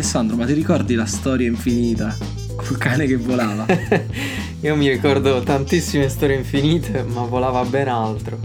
Alessandro, 0.00 0.34
ma 0.34 0.46
ti 0.46 0.54
ricordi 0.54 0.94
la 0.94 1.04
storia 1.04 1.46
infinita? 1.46 2.16
Col 2.56 2.78
cane 2.78 3.06
che 3.06 3.16
volava? 3.16 3.66
Io 4.62 4.74
mi 4.74 4.88
ricordo 4.88 5.42
tantissime 5.42 6.08
storie 6.08 6.36
infinite, 6.36 7.02
ma 7.02 7.24
volava 7.24 7.62
ben 7.66 7.88
altro. 7.88 8.38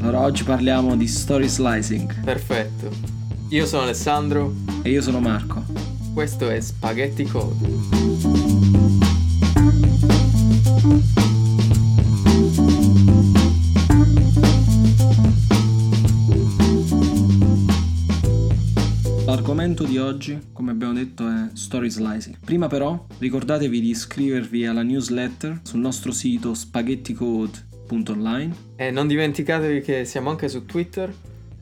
Allora 0.00 0.20
oggi 0.20 0.44
parliamo 0.44 0.94
di 0.94 1.08
story 1.08 1.48
slicing. 1.48 2.22
Perfetto. 2.22 2.88
Io 3.48 3.66
sono 3.66 3.82
Alessandro. 3.82 4.54
E 4.82 4.90
io 4.90 5.02
sono 5.02 5.18
Marco. 5.18 5.64
Questo 6.12 6.48
è 6.48 6.60
Spaghetti 6.60 7.24
Code. 7.24 8.33
L'argomento 19.84 19.86
di 19.86 19.98
oggi, 19.98 20.40
come 20.52 20.70
abbiamo 20.70 20.94
detto, 20.94 21.28
è 21.28 21.48
story 21.52 21.90
slicing. 21.90 22.38
Prima 22.44 22.68
però, 22.68 23.06
ricordatevi 23.18 23.80
di 23.80 23.90
iscrivervi 23.90 24.66
alla 24.66 24.82
newsletter 24.82 25.60
sul 25.62 25.80
nostro 25.80 26.10
sito 26.10 26.54
spaghetticode.online. 26.54 28.54
E 28.76 28.90
non 28.90 29.06
dimenticatevi 29.06 29.82
che 29.82 30.04
siamo 30.04 30.30
anche 30.30 30.48
su 30.48 30.64
Twitter 30.64 31.12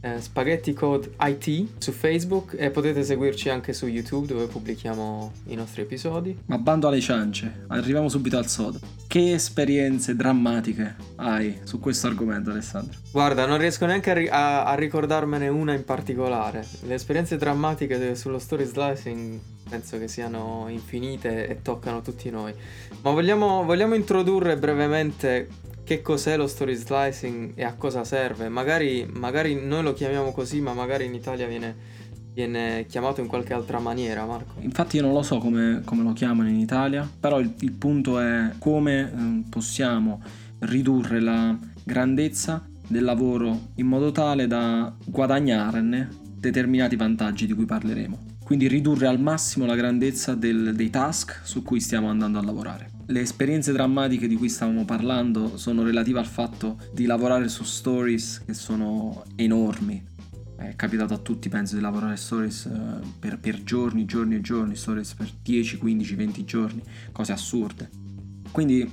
eh, 0.03 0.21
Spaghetti 0.21 0.73
Code 0.73 1.13
IT 1.21 1.69
su 1.79 1.93
Facebook 1.93 2.55
e 2.59 2.71
potete 2.71 3.03
seguirci 3.05 3.49
anche 3.49 3.73
su 3.73 3.87
YouTube 3.87 4.27
dove 4.27 4.47
pubblichiamo 4.47 5.33
i 5.47 5.55
nostri 5.55 5.83
episodi. 5.83 6.37
Ma 6.47 6.59
bando 6.59 6.89
alle 6.89 7.01
ciance, 7.01 7.65
arriviamo 7.69 8.09
subito 8.09 8.37
al 8.37 8.49
sodo. 8.49 8.79
Che 9.07 9.33
esperienze 9.33 10.17
drammatiche 10.17 10.97
hai 11.17 11.61
su 11.63 11.79
questo 11.79 12.09
argomento 12.09 12.51
Alessandro? 12.51 12.99
Guarda, 13.13 13.47
non 13.47 13.59
riesco 13.59 13.87
neanche 13.87 14.11
a, 14.11 14.15
ri- 14.15 14.29
a, 14.29 14.65
a 14.65 14.75
ricordarmene 14.75 15.49
una 15.49 15.73
in 15.73 15.85
particolare. 15.85 16.67
Le 16.83 16.95
esperienze 16.95 17.37
drammatiche 17.37 18.15
sullo 18.15 18.39
story 18.39 18.65
slicing 18.65 19.41
penso 19.69 19.99
che 19.99 20.07
siano 20.07 20.67
infinite 20.69 21.49
e 21.49 21.63
toccano 21.63 22.03
tutti 22.03 22.29
noi. 22.29 22.53
Ma 23.01 23.11
vogliamo, 23.11 23.65
vogliamo 23.65 23.95
introdurre 23.95 24.59
brevemente 24.59 25.49
che 25.97 26.01
cos'è 26.01 26.37
lo 26.37 26.47
story 26.47 26.75
slicing 26.75 27.53
e 27.55 27.65
a 27.65 27.75
cosa 27.75 28.05
serve. 28.05 28.49
Magari, 28.49 29.07
magari 29.13 29.55
noi 29.55 29.83
lo 29.83 29.93
chiamiamo 29.93 30.33
così, 30.33 30.61
ma 30.61 30.73
magari 30.73 31.05
in 31.05 31.15
Italia 31.15 31.47
viene, 31.47 31.75
viene 32.33 32.87
chiamato 32.89 33.21
in 33.21 33.27
qualche 33.27 33.53
altra 33.53 33.79
maniera, 33.79 34.25
Marco. 34.25 34.55
Infatti 34.61 34.97
io 34.97 35.03
non 35.03 35.13
lo 35.13 35.23
so 35.23 35.39
come, 35.39 35.83
come 35.85 36.03
lo 36.03 36.13
chiamano 36.15 36.49
in 36.49 36.59
Italia, 36.59 37.09
però 37.21 37.41
il, 37.41 37.53
il 37.61 37.73
punto 37.73 38.19
è 38.19 38.53
come 38.59 39.01
eh, 39.01 39.49
possiamo 39.51 40.23
ridurre 40.61 41.21
la 41.21 41.57
grandezza 41.85 42.65
del 42.87 43.05
lavoro 43.05 43.69
in 43.77 43.87
modo 43.87 44.13
tale 44.13 44.47
da 44.47 44.95
guadagnarne 45.05 46.09
determinati 46.39 46.97
vantaggi 46.97 47.47
di 47.47 47.53
cui 47.53 47.67
parleremo. 47.67 48.31
Quindi 48.43 48.67
ridurre 48.67 49.07
al 49.07 49.21
massimo 49.21 49.67
la 49.67 49.77
grandezza 49.77 50.35
del, 50.35 50.75
dei 50.75 50.91
task 50.91 51.41
su 51.43 51.63
cui 51.63 51.81
stiamo 51.81 52.09
andando 52.09 52.39
a 52.39 52.43
lavorare. 52.43 52.91
Le 53.13 53.21
esperienze 53.21 53.73
drammatiche 53.73 54.27
di 54.27 54.37
cui 54.37 54.49
stavamo 54.49 54.87
parlando 54.87 55.59
sono 55.59 55.83
relative 55.83 56.19
al 56.19 56.25
fatto 56.25 56.79
di 56.95 57.05
lavorare 57.05 57.47
su 57.49 57.63
stories 57.63 58.43
che 58.47 58.55
sono 58.55 59.25
enormi. 59.37 60.03
È 60.57 60.75
capitato 60.77 61.13
a 61.13 61.19
tutti, 61.19 61.51
penso, 61.51 61.75
di 61.75 61.83
lavorare 61.83 62.17
stories 62.17 62.65
eh, 62.65 63.07
per, 63.19 63.39
per 63.39 63.63
giorni, 63.65 64.07
giorni 64.07 64.37
e 64.37 64.41
giorni, 64.41 64.77
stories 64.77 65.13
per 65.13 65.31
10, 65.43 65.77
15, 65.77 66.15
20 66.15 66.45
giorni, 66.47 66.83
cose 67.13 67.33
assurde. 67.33 67.91
Quindi 68.51 68.91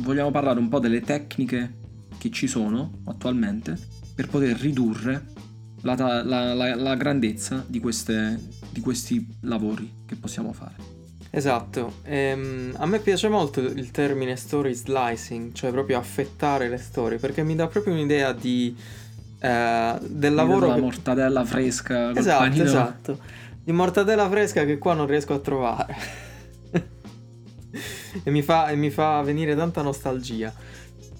vogliamo 0.00 0.32
parlare 0.32 0.58
un 0.58 0.68
po' 0.68 0.80
delle 0.80 1.02
tecniche 1.02 1.76
che 2.18 2.32
ci 2.32 2.48
sono 2.48 3.02
attualmente 3.04 3.78
per 4.16 4.26
poter 4.26 4.58
ridurre 4.58 5.26
la, 5.82 5.94
la, 5.94 6.54
la, 6.54 6.74
la 6.74 6.94
grandezza 6.96 7.64
di, 7.68 7.78
queste, 7.78 8.48
di 8.72 8.80
questi 8.80 9.24
lavori 9.42 10.02
che 10.06 10.16
possiamo 10.16 10.52
fare. 10.52 10.93
Esatto, 11.36 11.94
ehm, 12.04 12.76
a 12.78 12.86
me 12.86 13.00
piace 13.00 13.28
molto 13.28 13.58
il 13.58 13.90
termine 13.90 14.36
story 14.36 14.72
slicing, 14.72 15.52
cioè 15.52 15.72
proprio 15.72 15.98
affettare 15.98 16.68
le 16.68 16.78
storie, 16.78 17.18
perché 17.18 17.42
mi 17.42 17.56
dà 17.56 17.66
proprio 17.66 17.92
un'idea 17.92 18.32
di, 18.32 18.76
eh, 19.40 19.98
del 20.00 20.32
lavoro... 20.32 20.68
La 20.68 20.76
mortadella 20.76 21.44
fresca. 21.44 22.14
Esatto, 22.14 22.38
panino. 22.44 22.62
esatto. 22.62 23.18
Di 23.64 23.72
mortadella 23.72 24.28
fresca 24.28 24.64
che 24.64 24.78
qua 24.78 24.94
non 24.94 25.08
riesco 25.08 25.34
a 25.34 25.40
trovare. 25.40 25.96
e, 28.22 28.30
mi 28.30 28.42
fa, 28.42 28.68
e 28.68 28.76
mi 28.76 28.90
fa 28.90 29.20
venire 29.22 29.56
tanta 29.56 29.82
nostalgia. 29.82 30.54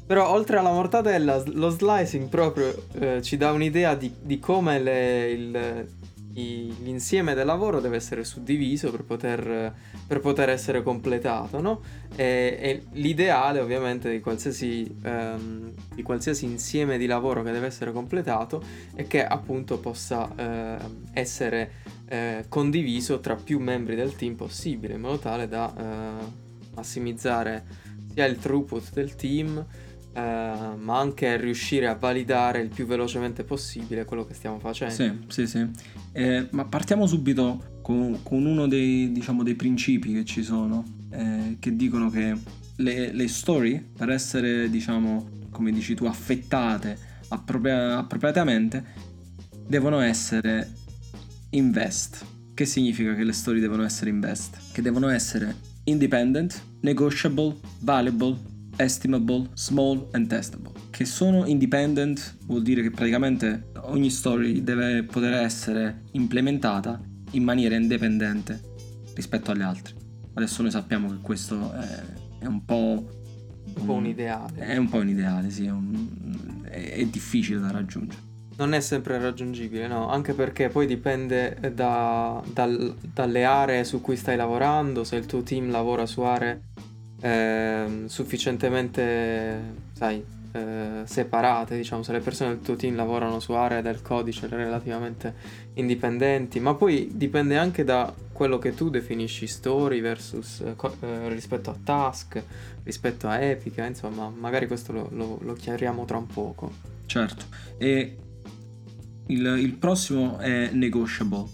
Però 0.06 0.31
oltre 0.31 0.58
alla 0.58 0.70
mortadella, 0.70 1.42
lo 1.46 1.70
slicing 1.70 2.28
proprio 2.28 2.72
eh, 3.00 3.20
ci 3.20 3.36
dà 3.36 3.50
un'idea 3.50 3.96
di, 3.96 4.14
di 4.20 4.38
come 4.38 4.78
le, 4.78 5.31
il, 5.32 5.88
l'insieme 6.34 7.34
del 7.34 7.46
lavoro 7.46 7.80
deve 7.80 7.96
essere 7.96 8.24
suddiviso 8.24 8.90
per 8.90 9.04
poter, 9.04 9.72
per 10.06 10.20
poter 10.20 10.48
essere 10.48 10.82
completato, 10.82 11.60
no? 11.60 11.80
E, 12.16 12.56
e, 12.60 12.82
l'ideale 12.92 13.60
ovviamente 13.60 14.10
di 14.10 14.20
qualsiasi, 14.20 14.96
um, 15.04 15.72
di 15.94 16.02
qualsiasi, 16.02 16.44
insieme 16.44 16.98
di 16.98 17.06
lavoro 17.06 17.42
che 17.42 17.52
deve 17.52 17.66
essere 17.66 17.92
completato 17.92 18.62
è 18.94 19.06
che 19.06 19.24
appunto 19.24 19.78
possa 19.78 20.24
uh, 20.24 21.06
essere 21.12 21.70
uh, 22.10 22.48
condiviso 22.48 23.20
tra 23.20 23.36
più 23.36 23.60
membri 23.60 23.94
del 23.94 24.16
team 24.16 24.34
possibile 24.34 24.94
in 24.94 25.00
modo 25.00 25.18
tale 25.18 25.46
da 25.46 25.72
uh, 25.76 26.74
massimizzare 26.74 27.64
sia 28.12 28.24
il 28.24 28.38
throughput 28.38 28.92
del 28.92 29.14
team 29.14 29.64
eh, 30.14 30.20
ma 30.20 30.98
anche 30.98 31.36
riuscire 31.36 31.88
a 31.88 31.94
validare 31.94 32.60
il 32.60 32.69
più 32.69 32.86
velocemente 32.86 33.42
possibile 33.42 34.04
quello 34.04 34.25
che 34.25 34.34
stiamo 34.34 34.60
facendo. 34.60 34.94
Sì, 34.94 35.12
sì, 35.28 35.47
sì. 35.47 35.66
Eh, 36.12 36.47
ma 36.50 36.64
partiamo 36.64 37.06
subito 37.06 37.78
con, 37.82 38.20
con 38.22 38.47
uno 38.47 38.69
dei, 38.69 39.10
diciamo, 39.10 39.42
dei, 39.42 39.56
principi 39.56 40.12
che 40.12 40.25
ci 40.25 40.44
sono, 40.44 40.84
eh, 41.10 41.56
che 41.58 41.75
dicono 41.75 42.10
che 42.10 42.34
le, 42.76 43.12
le, 43.12 43.28
story, 43.28 43.84
per 43.97 44.10
essere, 44.10 44.70
diciamo, 44.70 45.28
come 45.50 45.72
dici 45.72 45.94
tu, 45.94 46.04
affettate 46.04 46.96
appropria- 47.28 47.98
appropriatamente, 47.98 48.84
devono 49.66 49.98
essere 49.98 50.70
invest. 51.50 52.25
Che 52.54 52.64
significa 52.66 53.16
che 53.16 53.25
le 53.25 53.32
storie 53.32 53.60
devono 53.60 53.82
essere 53.82 54.10
invest? 54.10 54.72
Che 54.72 54.81
devono 54.81 55.08
essere 55.08 55.72
independent, 55.84 56.62
negotiable, 56.82 57.56
valuable, 57.81 58.52
estimable, 58.76 59.48
small 59.54 60.08
and 60.12 60.26
testable. 60.26 60.72
Che 60.90 61.04
sono 61.04 61.46
independent 61.46 62.36
vuol 62.46 62.62
dire 62.62 62.82
che 62.82 62.90
praticamente 62.90 63.70
ogni 63.82 64.10
story 64.10 64.62
deve 64.62 65.04
poter 65.04 65.34
essere 65.34 66.02
implementata 66.12 67.00
in 67.32 67.42
maniera 67.42 67.74
indipendente 67.74 68.60
rispetto 69.14 69.50
agli 69.50 69.62
altri. 69.62 69.94
Adesso 70.34 70.62
noi 70.62 70.70
sappiamo 70.70 71.08
che 71.08 71.18
questo 71.20 71.72
è, 71.72 72.02
è 72.40 72.46
un 72.46 72.64
po'... 72.64 73.08
Un 73.76 73.86
po' 73.86 73.92
un 73.94 74.06
ideale. 74.06 74.58
È 74.58 74.76
un 74.76 74.88
po' 74.88 74.98
un 74.98 75.08
ideale, 75.08 75.50
sì, 75.50 75.66
è, 75.66 75.70
un, 75.70 76.62
è, 76.64 76.92
è 76.92 77.04
difficile 77.06 77.60
da 77.60 77.70
raggiungere. 77.70 78.32
Non 78.56 78.72
è 78.72 78.80
sempre 78.80 79.18
raggiungibile, 79.18 79.88
no, 79.88 80.08
anche 80.08 80.32
perché 80.32 80.68
poi 80.68 80.86
dipende 80.86 81.72
da, 81.74 82.40
dal, 82.52 82.94
dalle 83.12 83.44
aree 83.44 83.82
su 83.82 84.00
cui 84.00 84.16
stai 84.16 84.36
lavorando, 84.36 85.02
se 85.02 85.16
il 85.16 85.26
tuo 85.26 85.42
team 85.42 85.70
lavora 85.72 86.06
su 86.06 86.20
aree 86.20 86.62
eh, 87.24 88.02
sufficientemente, 88.04 89.58
sai, 89.94 90.22
eh, 90.52 91.02
separate, 91.04 91.74
diciamo, 91.74 92.02
se 92.02 92.12
le 92.12 92.20
persone 92.20 92.50
del 92.50 92.60
tuo 92.60 92.76
team 92.76 92.96
lavorano 92.96 93.40
su 93.40 93.52
aree 93.52 93.80
del 93.80 94.02
codice 94.02 94.46
relativamente 94.46 95.34
indipendenti, 95.74 96.60
ma 96.60 96.74
poi 96.74 97.08
dipende 97.14 97.56
anche 97.56 97.82
da 97.82 98.12
quello 98.30 98.58
che 98.58 98.74
tu 98.74 98.90
definisci 98.90 99.46
story 99.46 100.02
versus 100.02 100.60
eh, 100.60 101.28
rispetto 101.30 101.70
a 101.70 101.76
task, 101.82 102.42
rispetto 102.82 103.26
a 103.26 103.38
epica, 103.38 103.86
insomma, 103.86 104.28
magari 104.28 104.66
questo 104.66 104.92
lo, 104.92 105.08
lo, 105.12 105.38
lo 105.40 105.54
chiariamo 105.54 106.04
tra 106.04 106.18
un 106.18 106.26
poco. 106.26 106.72
Certo, 107.06 107.46
e 107.78 108.19
il, 109.28 109.46
il 109.46 109.72
prossimo 109.76 110.37
è 110.37 110.69
negotiable, 110.72 111.46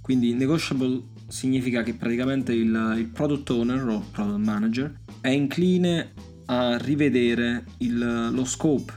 quindi 0.00 0.32
negotiable 0.32 1.02
significa 1.30 1.82
che 1.82 1.94
praticamente 1.94 2.52
il, 2.52 2.94
il 2.96 3.06
product 3.06 3.50
owner 3.50 3.86
o 3.86 4.04
product 4.10 4.38
manager 4.38 4.99
è 5.20 5.28
incline 5.28 6.12
a 6.46 6.76
rivedere 6.78 7.64
il, 7.78 8.30
lo 8.32 8.44
scope 8.44 8.92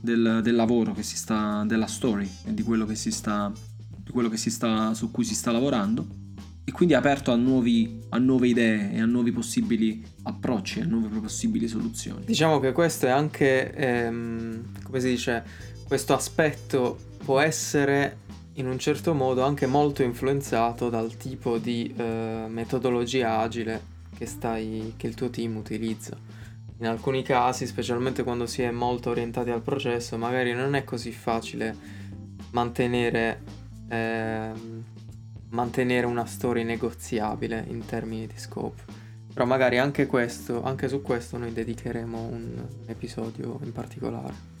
del, 0.00 0.40
del, 0.42 0.54
lavoro 0.54 0.92
che 0.92 1.02
si 1.02 1.16
sta, 1.16 1.64
della 1.66 1.86
story 1.86 2.28
e 2.44 2.54
di 2.54 2.62
quello 2.62 2.84
che 2.84 2.94
si 2.94 3.10
sta, 3.10 3.52
di 3.96 4.10
quello 4.10 4.28
che 4.28 4.36
si 4.36 4.50
sta, 4.50 4.94
su 4.94 5.10
cui 5.10 5.24
si 5.24 5.34
sta 5.34 5.50
lavorando 5.50 6.22
e 6.64 6.72
quindi 6.72 6.94
è 6.94 6.96
aperto 6.96 7.30
a, 7.30 7.36
nuovi, 7.36 8.00
a 8.10 8.18
nuove 8.18 8.48
idee 8.48 8.92
e 8.92 9.00
a 9.00 9.04
nuovi 9.04 9.32
possibili 9.32 10.02
approcci, 10.22 10.80
a 10.80 10.84
nuove 10.84 11.08
possibili 11.18 11.68
soluzioni. 11.68 12.24
Diciamo 12.24 12.58
che 12.60 12.72
questo 12.72 13.06
è 13.06 13.10
anche, 13.10 13.72
ehm, 13.74 14.64
come 14.82 15.00
si 15.00 15.08
dice, 15.08 15.44
questo 15.86 16.14
aspetto 16.14 16.98
può 17.22 17.40
essere 17.40 18.18
in 18.54 18.66
un 18.66 18.78
certo 18.78 19.14
modo 19.14 19.42
anche 19.42 19.66
molto 19.66 20.02
influenzato 20.02 20.88
dal 20.88 21.16
tipo 21.16 21.58
di 21.58 21.92
eh, 21.96 22.46
metodologia 22.48 23.38
agile 23.38 23.92
che, 24.16 24.26
stai, 24.26 24.94
che 24.96 25.06
il 25.06 25.14
tuo 25.14 25.28
team 25.30 25.56
utilizza. 25.56 26.16
In 26.78 26.86
alcuni 26.86 27.22
casi, 27.22 27.66
specialmente 27.66 28.22
quando 28.22 28.46
si 28.46 28.62
è 28.62 28.70
molto 28.70 29.10
orientati 29.10 29.50
al 29.50 29.62
processo, 29.62 30.16
magari 30.16 30.52
non 30.52 30.74
è 30.74 30.84
così 30.84 31.12
facile 31.12 31.76
mantenere, 32.50 33.42
eh, 33.88 34.50
mantenere 35.50 36.06
una 36.06 36.24
storia 36.24 36.64
negoziabile 36.64 37.64
in 37.68 37.84
termini 37.84 38.26
di 38.26 38.38
scope. 38.38 38.82
Però 39.32 39.46
magari 39.46 39.78
anche 39.78 40.06
questo, 40.06 40.62
anche 40.62 40.88
su 40.88 41.02
questo 41.02 41.36
noi 41.38 41.52
dedicheremo 41.52 42.18
un 42.18 42.66
episodio 42.86 43.58
in 43.64 43.72
particolare. 43.72 44.52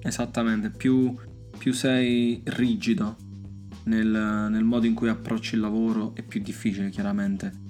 Esattamente, 0.00 0.70
più, 0.70 1.14
più 1.56 1.72
sei 1.72 2.42
rigido 2.44 3.16
nel, 3.84 4.48
nel, 4.50 4.64
modo 4.64 4.86
in 4.86 4.94
cui 4.94 5.08
approcci 5.08 5.54
il 5.54 5.60
lavoro 5.60 6.14
è 6.14 6.22
più 6.22 6.40
difficile 6.40 6.90
chiaramente 6.90 7.61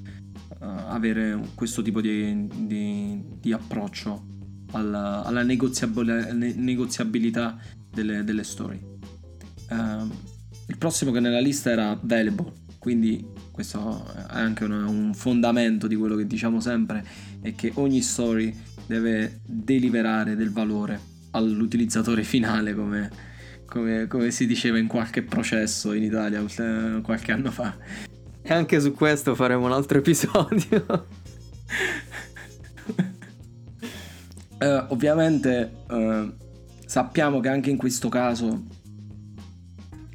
avere 0.65 1.41
questo 1.55 1.83
tipo 1.83 2.01
di, 2.01 2.49
di, 2.67 3.23
di 3.41 3.53
approccio 3.53 4.31
alla, 4.73 5.23
alla 5.25 5.43
negoziabilità 5.43 7.59
delle, 7.91 8.25
delle 8.25 8.45
storie. 8.45 8.81
Uh, 9.69 10.09
il 10.67 10.79
prossimo 10.79 11.11
che 11.11 11.21
nella 11.21 11.41
lista 11.41 11.71
era 11.71 11.91
Available, 11.91 12.53
quindi 12.79 13.27
questo 13.51 14.11
è 14.13 14.25
anche 14.29 14.65
un, 14.65 14.73
un 14.73 15.15
fondamento 15.15 15.87
di 15.87 15.97
quello 15.97 16.17
che 16.17 16.27
diciamo 16.27 16.61
sempre, 16.61 17.05
è 17.41 17.55
che 17.55 17.73
ogni 17.75 18.01
story 18.01 18.55
deve 18.87 19.41
deliberare 19.45 20.37
del 20.37 20.51
valore 20.51 21.11
all'utilizzatore 21.31 22.25
finale 22.25 22.75
come, 22.75 23.11
come, 23.67 24.07
come, 24.07 24.31
si 24.31 24.47
diceva 24.47 24.79
in 24.79 24.87
qualche 24.87 25.23
processo 25.23 25.93
in 25.93 26.03
Italia 26.03 26.41
eh, 26.41 27.01
qualche 27.03 27.33
anno 27.33 27.51
fa. 27.51 27.77
E 28.43 28.53
anche 28.53 28.81
su 28.81 28.93
questo 28.93 29.35
faremo 29.35 29.67
un 29.67 29.73
altro 29.73 29.99
episodio. 29.99 31.07
uh, 34.59 34.85
ovviamente 34.89 35.73
uh, 35.89 36.33
sappiamo 36.85 37.41
che 37.41 37.49
anche 37.49 37.71
in 37.71 37.77
questo 37.77 38.09
caso 38.09 38.65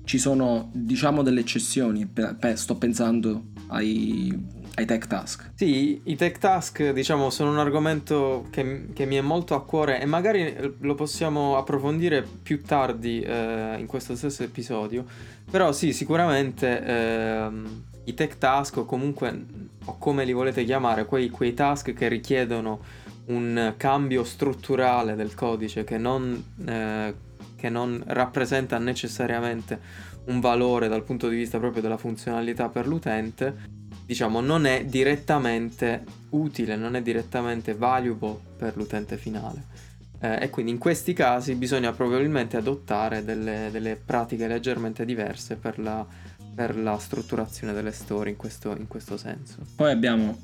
ci 0.03 0.17
sono 0.17 0.69
diciamo 0.73 1.21
delle 1.21 1.41
eccezioni, 1.41 2.05
Pe- 2.05 2.55
sto 2.55 2.77
pensando 2.77 3.47
ai 3.67 4.31
ai 4.77 4.85
tech 4.85 5.07
task. 5.07 5.51
Sì, 5.55 6.01
i 6.03 6.15
tech 6.15 6.37
task 6.37 6.91
diciamo 6.91 7.31
sono 7.31 7.49
un 7.49 7.57
argomento 7.57 8.45
che, 8.51 8.89
che 8.93 9.05
mi 9.05 9.15
è 9.15 9.21
molto 9.21 9.55
a 9.55 9.63
cuore 9.63 9.99
e 9.99 10.05
magari 10.05 10.75
lo 10.79 10.93
possiamo 10.93 11.57
approfondire 11.57 12.21
più 12.21 12.61
tardi 12.61 13.21
eh, 13.21 13.75
in 13.79 13.87
questo 13.87 14.15
stesso 14.15 14.43
episodio, 14.43 15.03
però 15.49 15.71
sì, 15.71 15.93
sicuramente 15.93 16.83
eh, 16.85 17.49
i 18.03 18.13
tech 18.13 18.37
task 18.37 18.77
o 18.77 18.85
comunque 18.85 19.45
o 19.85 19.97
come 19.97 20.25
li 20.25 20.33
volete 20.33 20.63
chiamare, 20.63 21.05
quei, 21.05 21.29
quei 21.29 21.55
task 21.55 21.93
che 21.93 22.07
richiedono 22.07 22.79
un 23.27 23.73
cambio 23.77 24.23
strutturale 24.23 25.15
del 25.15 25.33
codice 25.33 25.83
che 25.85 25.97
non, 25.97 26.41
eh, 26.65 27.15
che 27.55 27.69
non 27.69 28.03
rappresenta 28.05 28.77
necessariamente 28.77 30.05
un 30.25 30.39
valore 30.39 30.87
dal 30.87 31.03
punto 31.03 31.27
di 31.29 31.35
vista 31.35 31.57
proprio 31.57 31.81
della 31.81 31.97
funzionalità 31.97 32.69
per 32.69 32.85
l'utente, 32.85 33.55
diciamo, 34.07 34.39
non 34.39 34.65
è 34.65 34.85
direttamente 34.85 36.03
utile, 36.29 36.77
non 36.77 36.95
è 36.95 37.01
direttamente 37.01 37.73
valuable 37.73 38.37
per 38.55 38.77
l'utente 38.77 39.17
finale. 39.17 39.75
Eh, 40.19 40.43
e 40.43 40.49
quindi 40.49 40.71
in 40.71 40.77
questi 40.77 41.11
casi 41.11 41.55
bisogna 41.55 41.91
probabilmente 41.91 42.55
adottare 42.55 43.25
delle, 43.25 43.67
delle 43.69 43.97
pratiche 43.97 44.47
leggermente 44.47 45.03
diverse 45.03 45.57
per 45.57 45.77
la, 45.77 46.07
per 46.55 46.77
la, 46.77 46.97
strutturazione 46.97 47.73
delle 47.73 47.91
storie 47.91 48.31
in 48.31 48.37
in 48.79 48.87
questo 48.87 49.17
senso. 49.17 49.57
Poi 49.75 49.91
abbiamo 49.91 50.39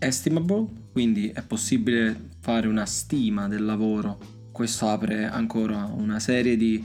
estimable, 0.00 0.66
quindi 0.90 1.30
è 1.30 1.42
possibile 1.42 2.30
fare 2.40 2.66
una 2.66 2.84
stima 2.84 3.46
del 3.46 3.64
lavoro. 3.64 4.18
Questo 4.50 4.88
apre 4.88 5.24
ancora 5.24 5.84
una 5.84 6.18
serie 6.18 6.56
di 6.56 6.84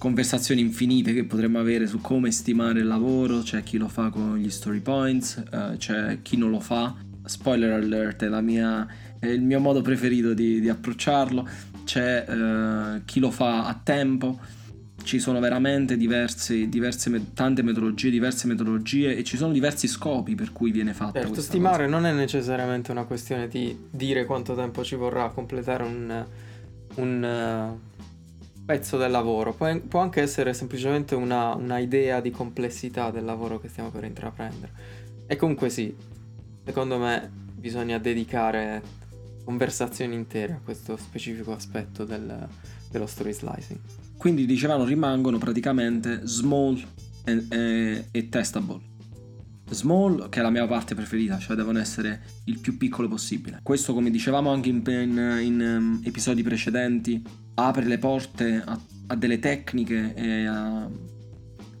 conversazioni 0.00 0.62
infinite 0.62 1.12
che 1.12 1.24
potremmo 1.24 1.58
avere 1.58 1.86
su 1.86 2.00
come 2.00 2.30
stimare 2.30 2.80
il 2.80 2.86
lavoro, 2.86 3.40
c'è 3.40 3.62
chi 3.62 3.76
lo 3.76 3.86
fa 3.86 4.08
con 4.08 4.38
gli 4.38 4.48
story 4.48 4.80
points, 4.80 5.42
uh, 5.52 5.76
c'è 5.76 6.22
chi 6.22 6.38
non 6.38 6.50
lo 6.50 6.58
fa. 6.58 6.94
Spoiler 7.22 7.70
alert, 7.72 8.24
è, 8.24 8.40
mia, 8.40 8.86
è 9.18 9.26
il 9.26 9.42
mio 9.42 9.60
modo 9.60 9.82
preferito 9.82 10.32
di, 10.32 10.58
di 10.58 10.70
approcciarlo, 10.70 11.46
c'è 11.84 12.24
uh, 12.26 13.02
chi 13.04 13.20
lo 13.20 13.30
fa 13.30 13.66
a 13.66 13.78
tempo, 13.80 14.40
ci 15.02 15.18
sono 15.18 15.38
veramente 15.38 15.98
diverse, 15.98 16.70
diverse, 16.70 17.34
tante 17.34 17.62
metodologie, 17.62 18.08
diverse 18.08 18.46
metodologie 18.46 19.14
e 19.14 19.22
ci 19.22 19.36
sono 19.36 19.52
diversi 19.52 19.86
scopi 19.86 20.34
per 20.34 20.50
cui 20.50 20.70
viene 20.70 20.94
fatto. 20.94 21.20
Certo, 21.20 21.42
stimare 21.42 21.84
cosa. 21.84 21.96
non 21.96 22.06
è 22.06 22.12
necessariamente 22.14 22.90
una 22.90 23.04
questione 23.04 23.48
di 23.48 23.78
dire 23.90 24.24
quanto 24.24 24.54
tempo 24.54 24.82
ci 24.82 24.94
vorrà 24.94 25.24
a 25.24 25.28
completare 25.28 25.82
un, 25.82 26.24
un 26.94 27.78
pezzo 28.70 28.96
del 28.96 29.10
lavoro, 29.10 29.52
può, 29.52 29.76
può 29.80 29.98
anche 29.98 30.20
essere 30.20 30.54
semplicemente 30.54 31.16
una, 31.16 31.56
una, 31.56 31.78
idea 31.78 32.20
di 32.20 32.30
complessità 32.30 33.10
del 33.10 33.24
lavoro 33.24 33.58
che 33.58 33.68
stiamo 33.68 33.90
per 33.90 34.04
intraprendere. 34.04 34.72
E 35.26 35.34
comunque 35.34 35.70
sì, 35.70 35.92
secondo 36.64 36.96
me 36.96 37.28
bisogna 37.52 37.98
dedicare 37.98 38.80
conversazioni 39.42 40.14
intere 40.14 40.52
a 40.52 40.60
questo 40.62 40.96
specifico 40.96 41.52
aspetto 41.52 42.04
del, 42.04 42.46
dello 42.88 43.06
story 43.06 43.32
slicing. 43.32 43.80
Quindi 44.16 44.46
dicevano 44.46 44.84
rimangono 44.84 45.38
praticamente 45.38 46.20
small 46.22 46.80
e, 47.24 47.46
e, 47.50 48.04
e 48.12 48.28
testable. 48.28 48.89
Small, 49.70 50.28
che 50.28 50.40
è 50.40 50.42
la 50.42 50.50
mia 50.50 50.66
parte 50.66 50.94
preferita, 50.94 51.38
cioè 51.38 51.56
devono 51.56 51.78
essere 51.78 52.22
il 52.44 52.58
più 52.58 52.76
piccolo 52.76 53.08
possibile. 53.08 53.60
Questo, 53.62 53.94
come 53.94 54.10
dicevamo 54.10 54.50
anche 54.50 54.68
in, 54.68 54.82
in, 54.86 55.40
in 55.42 55.60
um, 55.60 56.00
episodi 56.04 56.42
precedenti, 56.42 57.22
apre 57.54 57.84
le 57.84 57.98
porte 57.98 58.62
a, 58.64 58.78
a 59.08 59.16
delle 59.16 59.38
tecniche 59.38 60.14
e 60.14 60.46
a, 60.46 60.88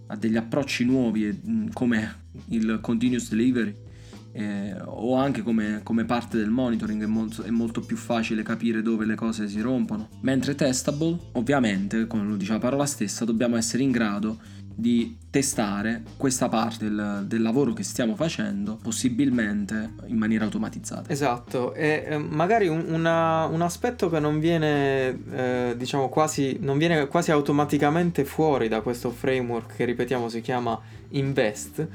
a, 0.06 0.16
degli 0.16 0.36
approcci 0.36 0.84
nuovi, 0.84 1.40
mm, 1.46 1.68
come 1.72 2.14
il 2.48 2.78
continuous 2.80 3.28
delivery. 3.30 3.88
Eh, 4.32 4.76
o 4.84 5.16
anche 5.16 5.42
come, 5.42 5.80
come, 5.82 6.04
parte 6.04 6.36
del 6.36 6.50
monitoring 6.50 7.02
è 7.02 7.06
molto, 7.06 7.42
è 7.42 7.50
molto, 7.50 7.80
più 7.80 7.96
facile 7.96 8.44
capire 8.44 8.80
dove 8.80 9.04
le 9.04 9.16
cose 9.16 9.48
si 9.48 9.60
rompono. 9.60 10.08
Mentre 10.20 10.54
testable, 10.54 11.18
ovviamente, 11.32 12.06
come 12.06 12.24
lo 12.24 12.36
dice 12.36 12.52
la 12.52 12.60
parola 12.60 12.86
stessa, 12.86 13.24
dobbiamo 13.24 13.56
essere 13.56 13.82
in 13.82 13.90
grado 13.90 14.38
di 14.80 15.16
testare 15.30 16.02
questa 16.16 16.48
parte 16.48 16.84
del, 16.84 17.24
del, 17.26 17.42
lavoro 17.42 17.72
che 17.72 17.82
stiamo 17.82 18.16
facendo 18.16 18.78
possibilmente 18.82 19.92
in 20.06 20.16
maniera 20.16 20.44
automatizzata. 20.44 21.10
Esatto, 21.10 21.74
e 21.74 22.04
eh, 22.08 22.18
magari 22.18 22.66
un, 22.66 22.84
una, 22.88 23.44
un, 23.44 23.62
aspetto 23.62 24.10
che 24.10 24.18
non 24.18 24.40
viene, 24.40 25.18
eh, 25.32 25.74
diciamo 25.76 26.08
quasi, 26.08 26.58
non 26.60 26.78
viene 26.78 27.06
quasi 27.06 27.30
automaticamente 27.30 28.24
fuori 28.24 28.68
da 28.68 28.80
questo 28.80 29.10
framework 29.10 29.76
che 29.76 29.84
ripetiamo 29.84 30.28
si 30.28 30.40
chiama 30.40 30.80
Invest 31.10 31.86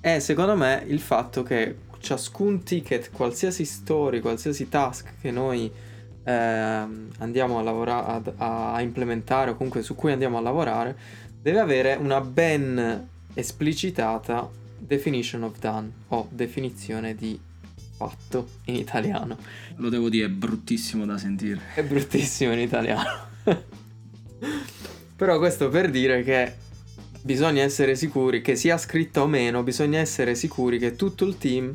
è 0.00 0.20
secondo 0.20 0.54
me 0.54 0.84
il 0.86 1.00
fatto 1.00 1.42
che 1.42 1.78
ciascun 1.98 2.62
ticket, 2.62 3.10
qualsiasi 3.10 3.64
story, 3.64 4.20
qualsiasi 4.20 4.68
task 4.68 5.14
che 5.20 5.32
noi 5.32 5.68
eh, 6.22 6.32
andiamo 6.32 7.58
a 7.58 7.62
lavorare, 7.62 8.32
a, 8.36 8.74
a 8.74 8.80
implementare 8.80 9.50
o 9.50 9.56
comunque 9.56 9.82
su 9.82 9.96
cui 9.96 10.12
andiamo 10.12 10.38
a 10.38 10.40
lavorare 10.40 10.96
deve 11.46 11.60
avere 11.60 11.94
una 11.94 12.20
ben 12.20 13.08
esplicitata 13.34 14.50
definition 14.76 15.44
of 15.44 15.56
done 15.60 15.92
o 16.08 16.26
definizione 16.28 17.14
di 17.14 17.38
fatto 17.96 18.48
in 18.64 18.74
italiano. 18.74 19.38
Lo 19.76 19.88
devo 19.88 20.08
dire, 20.08 20.26
è 20.26 20.28
bruttissimo 20.28 21.06
da 21.06 21.16
sentire. 21.16 21.60
È 21.76 21.84
bruttissimo 21.84 22.52
in 22.52 22.58
italiano. 22.58 23.28
Però 25.14 25.38
questo 25.38 25.68
per 25.68 25.88
dire 25.88 26.24
che 26.24 26.52
bisogna 27.22 27.62
essere 27.62 27.94
sicuri 27.94 28.42
che 28.42 28.56
sia 28.56 28.76
scritto 28.76 29.20
o 29.20 29.28
meno, 29.28 29.62
bisogna 29.62 30.00
essere 30.00 30.34
sicuri 30.34 30.80
che 30.80 30.96
tutto 30.96 31.24
il 31.24 31.38
team 31.38 31.72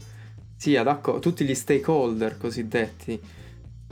sia 0.58 0.84
d'accordo, 0.84 1.22
tutti 1.22 1.46
gli 1.46 1.56
stakeholder 1.56 2.38
cosiddetti 2.38 3.18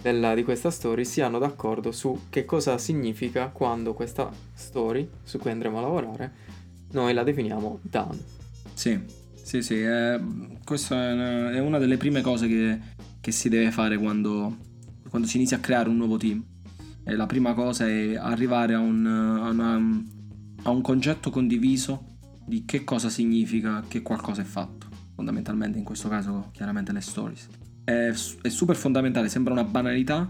della, 0.01 0.33
di 0.33 0.43
questa 0.43 0.71
story 0.71 1.05
siano 1.05 1.39
d'accordo 1.39 1.91
su 1.91 2.21
che 2.29 2.45
cosa 2.45 2.77
significa 2.77 3.47
quando 3.47 3.93
questa 3.93 4.31
story 4.53 5.07
su 5.23 5.37
cui 5.37 5.51
andremo 5.51 5.77
a 5.77 5.81
lavorare 5.81 6.31
noi 6.91 7.13
la 7.13 7.23
definiamo 7.23 7.79
done. 7.81 8.17
Sì, 8.73 8.99
sì, 9.35 9.61
sì, 9.61 9.81
eh, 9.81 10.19
questa 10.63 11.51
è 11.51 11.59
una 11.59 11.77
delle 11.77 11.97
prime 11.97 12.21
cose 12.21 12.47
che, 12.47 12.79
che 13.19 13.31
si 13.31 13.49
deve 13.49 13.71
fare 13.71 13.97
quando, 13.97 14.57
quando, 15.09 15.27
si 15.27 15.37
inizia 15.37 15.57
a 15.57 15.59
creare 15.59 15.89
un 15.89 15.97
nuovo 15.97 16.17
team. 16.17 16.43
E 17.03 17.15
la 17.15 17.25
prima 17.25 17.53
cosa 17.53 17.87
è 17.87 18.15
arrivare 18.15 18.73
a 18.73 18.79
un, 18.79 19.05
a, 19.05 19.49
una, 19.49 20.03
a 20.63 20.69
un 20.69 20.81
concetto 20.81 21.29
condiviso 21.29 22.17
di 22.45 22.65
che 22.65 22.83
cosa 22.83 23.09
significa 23.09 23.83
che 23.87 24.01
qualcosa 24.01 24.41
è 24.41 24.45
fatto. 24.45 24.87
Fondamentalmente 25.13 25.77
in 25.77 25.83
questo 25.83 26.07
caso 26.07 26.49
chiaramente 26.53 26.91
le 26.91 27.01
stories 27.01 27.47
è, 27.89 28.13
è 28.41 28.49
super 28.49 28.75
fondamentale, 28.75 29.29
sembra 29.29 29.53
una 29.53 29.63
banalità, 29.63 30.29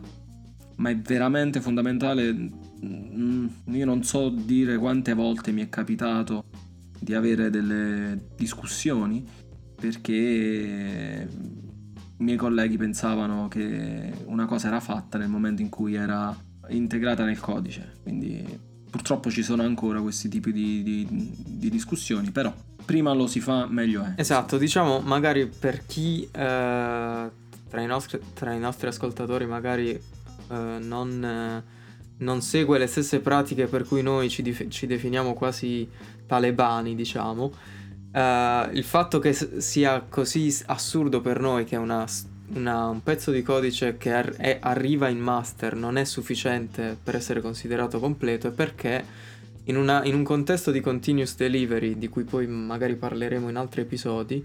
ma 0.78 0.89
è 0.89 0.98
veramente 0.98 1.60
fondamentale. 1.60 2.34
Mm, 2.34 3.48
io 3.66 3.86
non 3.86 4.04
so 4.04 4.30
dire 4.30 4.78
quante 4.78 5.13
volte 5.13 5.51
mi 5.51 5.62
è 5.62 5.70
capitato 5.70 6.46
di 6.98 7.13
avere 7.13 7.50
delle 7.50 8.28
discussioni 8.36 9.25
perché 9.75 11.28
i 12.18 12.24
miei 12.24 12.38
colleghi 12.38 12.78
pensavano 12.78 13.48
che 13.48 14.13
una 14.25 14.46
cosa 14.46 14.68
era 14.68 14.80
fatta 14.80 15.18
nel 15.18 15.30
momento 15.30 15.62
in 15.62 15.70
cui 15.70 15.96
era 15.96 16.36
integrata 16.70 17.25
nel 17.25 17.39
codice. 17.39 17.98
Quindi 18.04 18.68
purtroppo 18.89 19.30
ci 19.30 19.44
sono 19.44 19.63
ancora 19.63 20.01
questi 20.01 20.30
tipi 20.30 20.51
di, 20.51 20.84
di, 20.84 21.08
di 21.46 21.70
discussioni, 21.70 22.32
però 22.32 22.54
prima 22.86 23.13
lo 23.13 23.28
si 23.28 23.39
fa 23.39 23.68
meglio 23.68 24.04
è. 24.04 24.13
Esatto, 24.16 24.58
diciamo 24.58 25.00
magari 25.00 25.48
per 25.48 25.86
chi 25.86 26.28
eh, 26.32 27.30
tra, 27.69 27.81
i 27.81 27.85
nostri, 27.85 28.19
tra, 28.33 28.53
i 28.53 28.59
nostri, 28.59 28.88
ascoltatori 28.88 29.45
magari 29.45 29.91
eh, 29.91 30.77
non, 30.79 31.23
eh, 31.23 31.63
non, 32.17 32.41
segue 32.41 32.77
le 32.77 32.88
stesse 32.88 33.19
pratiche 33.19 33.67
per 33.67 33.85
cui 33.85 34.01
noi 34.01 34.29
ci, 34.29 34.41
dif- 34.41 34.67
ci 34.69 34.88
definiamo 34.88 35.33
quasi 35.33 35.88
talebani, 36.25 36.95
diciamo, 36.95 37.53
eh, 38.11 38.69
il 38.73 38.83
fatto 38.83 39.19
che 39.19 39.33
sia 39.33 40.01
così 40.07 40.55
assurdo 40.65 41.21
per 41.21 41.39
noi 41.39 41.63
che 41.65 41.75
una 41.75 42.05
una, 42.51 42.88
un 42.88 43.03
pezzo 43.03 43.29
di 43.29 43.43
codice 43.43 43.97
che 43.97 44.11
ar- 44.11 44.35
è, 44.35 44.57
arriva 44.59 45.07
in 45.07 45.19
master 45.19 45.75
non 45.75 45.97
è 45.97 46.03
sufficiente 46.03 46.97
per 47.01 47.15
essere 47.15 47.41
considerato 47.41 47.99
completo 47.99 48.47
è 48.47 48.51
perché 48.51 49.05
in, 49.65 49.77
una, 49.77 50.03
in, 50.03 50.15
un 50.15 50.23
contesto 50.23 50.71
di 50.71 50.79
continuous 50.79 51.35
delivery, 51.35 51.97
di 51.97 52.07
cui 52.07 52.23
poi 52.23 52.47
magari 52.47 52.95
parleremo 52.95 53.49
in 53.49 53.55
altri 53.55 53.81
episodi, 53.81 54.43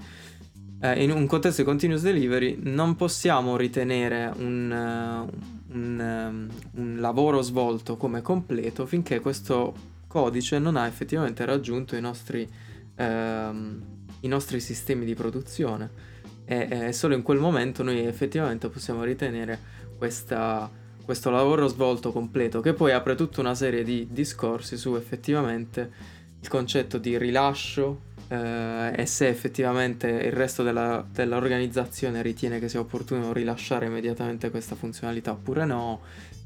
eh, 0.85 1.03
in 1.03 1.11
un 1.11 1.27
contesto 1.27 1.63
di 1.63 1.67
continuous 1.67 2.03
delivery 2.03 2.59
non 2.61 2.95
possiamo 2.95 3.57
ritenere 3.57 4.31
un, 4.37 4.71
uh, 4.71 5.75
un, 5.75 5.99
um, 5.99 6.49
un 6.73 7.01
lavoro 7.01 7.41
svolto 7.41 7.97
come 7.97 8.21
completo 8.21 8.85
finché 8.85 9.21
questo 9.21 9.75
codice 10.07 10.59
non 10.59 10.77
ha 10.77 10.87
effettivamente 10.87 11.43
raggiunto 11.47 11.97
i 11.97 12.03
nostri, 12.03 12.43
uh, 12.43 13.03
i 13.03 14.29
nostri 14.29 14.61
sistemi 14.61 15.07
di 15.07 15.15
produzione. 15.15 16.13
E, 16.45 16.69
e 16.89 16.93
solo 16.93 17.15
in 17.15 17.23
quel 17.23 17.39
momento 17.39 17.83
noi 17.83 18.05
effettivamente 18.05 18.69
possiamo 18.69 19.05
ritenere 19.05 19.59
questa, 19.97 20.71
questo 21.03 21.31
lavoro 21.31 21.67
svolto 21.67 22.13
completo 22.13 22.61
che 22.61 22.75
poi 22.75 22.93
apre 22.93 23.15
tutta 23.15 23.41
una 23.41 23.55
serie 23.55 23.85
di 23.85 24.09
discorsi 24.11 24.77
su 24.77 24.95
effettivamente 24.97 25.91
il 26.43 26.49
concetto 26.49 26.99
di 26.99 27.17
rilascio 27.17 28.13
eh, 28.29 28.93
e 28.97 29.07
se 29.07 29.29
effettivamente 29.29 30.09
il 30.09 30.33
resto 30.33 30.63
della, 30.63 31.05
dell'organizzazione 31.11 32.23
ritiene 32.23 32.59
che 32.59 32.69
sia 32.69 32.81
opportuno 32.81 33.33
rilasciare 33.33 33.87
immediatamente 33.87 34.51
questa 34.51 34.75
funzionalità 34.75 35.33
oppure 35.33 35.65
no 35.65 36.01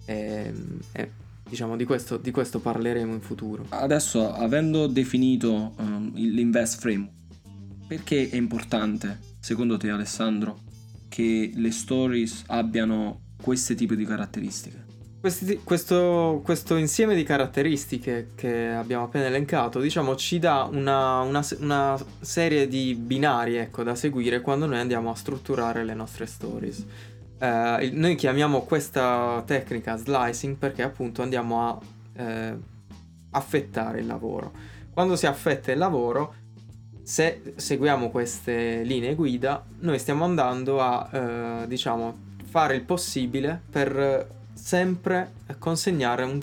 e, 0.05 0.53
e 0.93 1.11
diciamo 1.49 1.77
di 1.77 1.85
questo, 1.85 2.17
di 2.17 2.31
questo, 2.31 2.61
parleremo 2.61 3.13
in 3.13 3.21
futuro. 3.21 3.67
Adesso 3.71 4.33
avendo 4.33 4.87
definito 4.87 5.75
um, 5.77 6.13
l'invest 6.15 6.81
frame 6.81 7.11
perché 7.87 8.29
è 8.29 8.37
importante, 8.37 9.19
secondo 9.41 9.79
te 9.79 9.89
Alessandro, 9.89 10.61
che 11.09 11.53
le 11.55 11.71
stories 11.71 12.45
abbiano 12.49 13.21
questi 13.41 13.75
tipi 13.75 13.97
di 13.97 14.05
caratteristiche? 14.05 14.88
Questi, 15.21 15.63
questo, 15.65 16.41
questo, 16.45 16.77
insieme 16.77 17.17
di 17.17 17.25
caratteristiche 17.25 18.31
che 18.37 18.69
abbiamo 18.69 19.03
appena 19.03 19.27
elencato, 19.27 19.81
diciamo, 19.81 20.15
ci 20.15 20.39
dà 20.39 20.69
una, 20.71 21.23
una, 21.23 21.45
una 21.59 22.01
serie 22.21 22.69
di 22.69 22.95
binari 22.95 23.57
ecco, 23.57 23.83
da 23.83 23.97
seguire 23.97 24.41
quando 24.41 24.67
noi 24.67 24.79
andiamo 24.79 25.11
a 25.11 25.17
strutturare 25.17 25.83
le 25.83 25.95
nostre 25.95 26.27
stories. 26.27 26.87
Eh, 27.37 27.91
noi 27.95 28.15
chiamiamo 28.15 28.63
questa 28.63 29.43
tecnica 29.45 29.97
slicing 29.97 30.55
perché 30.55 30.83
appunto 30.83 31.23
andiamo 31.23 31.67
a 31.67 31.79
eh, 32.23 32.57
affettare 33.31 33.99
il 33.99 34.07
lavoro. 34.07 34.53
Quando 34.93 35.17
si 35.17 35.27
affetta 35.27 35.73
il 35.73 35.79
lavoro, 35.79 36.35
se 37.03 37.55
seguiamo 37.57 38.11
queste 38.11 38.83
linee 38.85 39.17
guida, 39.17 39.65
noi 39.81 39.99
stiamo 39.99 40.25
andando 40.25 40.81
a, 40.81 41.09
eh, 41.11 41.67
diciamo, 41.67 42.27
fare 42.45 42.77
il 42.77 42.83
possibile 42.83 43.61
per 43.69 44.37
sempre 44.59 45.33
consegnare 45.59 46.25
un, 46.25 46.43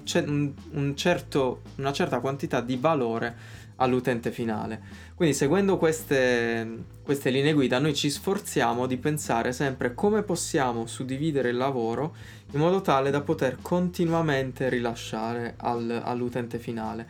un, 0.72 0.96
certo, 0.96 1.62
una 1.76 1.92
certa 1.92 2.20
quantità 2.20 2.62
di 2.62 2.78
valore 2.78 3.36
all'utente 3.78 4.32
finale. 4.32 4.82
Quindi 5.16 5.36
seguendo 5.36 5.78
queste, 5.78 6.86
queste 7.04 7.30
linee 7.30 7.54
guida 7.54 7.78
noi 7.80 7.94
ci 7.94 8.10
sforziamo 8.10 8.88
di 8.88 8.98
pensare 8.98 9.52
sempre 9.52 9.94
come 9.94 10.24
possiamo 10.24 10.88
suddividere 10.88 11.50
il 11.50 11.58
lavoro 11.58 12.16
in 12.52 12.60
modo 12.60 12.82
tale 12.82 13.12
da 13.12 13.22
poter 13.22 13.58
continuamente 13.62 14.70
rilasciare 14.70 15.56
al, 15.58 16.02
all'utente 16.04 16.58
finale. 16.58 17.08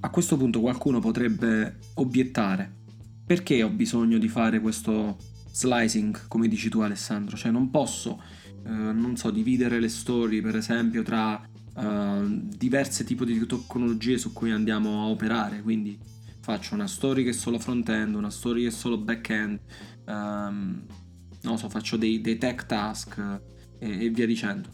A 0.00 0.10
questo 0.10 0.36
punto 0.36 0.60
qualcuno 0.60 1.00
potrebbe 1.00 1.78
obiettare 1.94 2.70
perché 3.26 3.62
ho 3.62 3.70
bisogno 3.70 4.18
di 4.18 4.28
fare 4.28 4.60
questo 4.60 5.16
slicing, 5.50 6.28
come 6.28 6.48
dici 6.48 6.68
tu 6.68 6.80
Alessandro? 6.80 7.36
Cioè 7.36 7.50
non 7.50 7.70
posso, 7.70 8.20
eh, 8.64 8.70
non 8.70 9.16
so, 9.16 9.30
dividere 9.30 9.80
le 9.80 9.88
storie 9.88 10.40
per 10.40 10.56
esempio 10.56 11.02
tra 11.02 11.40
eh, 11.76 12.24
diverse 12.56 13.04
tipi 13.04 13.24
di 13.24 13.46
tecnologie 13.46 14.18
su 14.18 14.32
cui 14.32 14.50
andiamo 14.50 15.02
a 15.02 15.06
operare, 15.08 15.62
quindi 15.62 15.98
faccio 16.40 16.74
una 16.74 16.86
story 16.86 17.24
che 17.24 17.30
è 17.30 17.32
solo 17.32 17.58
front-end, 17.58 18.14
una 18.14 18.30
story 18.30 18.62
che 18.62 18.68
è 18.68 18.70
solo 18.70 18.98
back-end, 18.98 19.58
ehm, 20.06 20.86
non 21.42 21.58
so, 21.58 21.68
faccio 21.68 21.96
dei, 21.96 22.20
dei 22.20 22.36
tech 22.36 22.66
task 22.66 23.18
e, 23.78 24.04
e, 24.04 24.10
via 24.10 24.26
dicendo. 24.26 24.68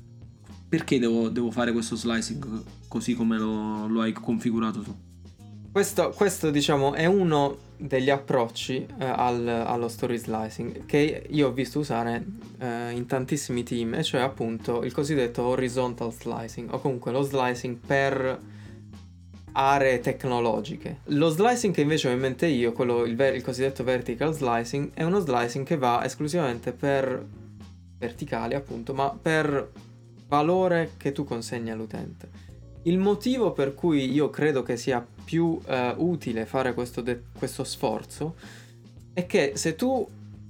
Perché 0.68 0.98
devo, 0.98 1.28
devo, 1.28 1.50
fare 1.50 1.72
questo 1.72 1.96
slicing 1.96 2.64
così 2.88 3.14
come 3.14 3.38
lo, 3.38 3.86
lo 3.86 4.00
hai 4.00 4.12
configurato 4.12 4.82
tu? 4.82 5.09
Questo, 5.72 6.10
questo, 6.10 6.50
diciamo, 6.50 6.94
è 6.94 7.06
uno 7.06 7.56
degli 7.76 8.10
approcci 8.10 8.84
eh, 8.98 9.04
al, 9.04 9.46
allo 9.46 9.86
story 9.86 10.18
slicing 10.18 10.84
che 10.84 11.24
io 11.28 11.46
ho 11.46 11.52
visto 11.52 11.78
usare 11.78 12.24
eh, 12.58 12.90
in 12.90 13.06
tantissimi 13.06 13.62
team, 13.62 13.94
e 13.94 14.02
cioè 14.02 14.20
appunto 14.20 14.82
il 14.82 14.92
cosiddetto 14.92 15.44
horizontal 15.44 16.12
slicing, 16.12 16.72
o 16.72 16.80
comunque 16.80 17.12
lo 17.12 17.22
slicing 17.22 17.76
per 17.76 18.40
aree 19.52 20.00
tecnologiche. 20.00 21.02
Lo 21.04 21.28
slicing 21.28 21.72
che 21.72 21.82
invece 21.82 22.08
ho 22.08 22.12
in 22.12 22.18
mente 22.18 22.46
io, 22.46 22.72
quello, 22.72 23.04
il, 23.04 23.14
ver- 23.14 23.36
il 23.36 23.44
cosiddetto 23.44 23.84
vertical 23.84 24.34
slicing, 24.34 24.90
è 24.92 25.04
uno 25.04 25.20
slicing 25.20 25.64
che 25.64 25.76
va 25.76 26.04
esclusivamente 26.04 26.72
per 26.72 27.24
verticali, 27.96 28.54
appunto, 28.54 28.92
ma 28.92 29.10
per 29.10 29.70
valore 30.26 30.94
che 30.96 31.12
tu 31.12 31.22
consegni 31.22 31.70
all'utente. 31.70 32.48
Il 32.84 32.98
motivo 32.98 33.52
per 33.52 33.74
cui 33.74 34.10
io 34.10 34.30
credo 34.30 34.62
che 34.62 34.76
sia 34.76 35.06
più 35.30 35.60
eh, 35.64 35.94
utile 35.96 36.44
fare 36.44 36.74
questo, 36.74 37.02
de- 37.02 37.22
questo, 37.38 37.62
sforzo 37.62 38.34
è 39.12 39.26
che 39.26 39.52
se 39.54 39.76
tu 39.76 40.04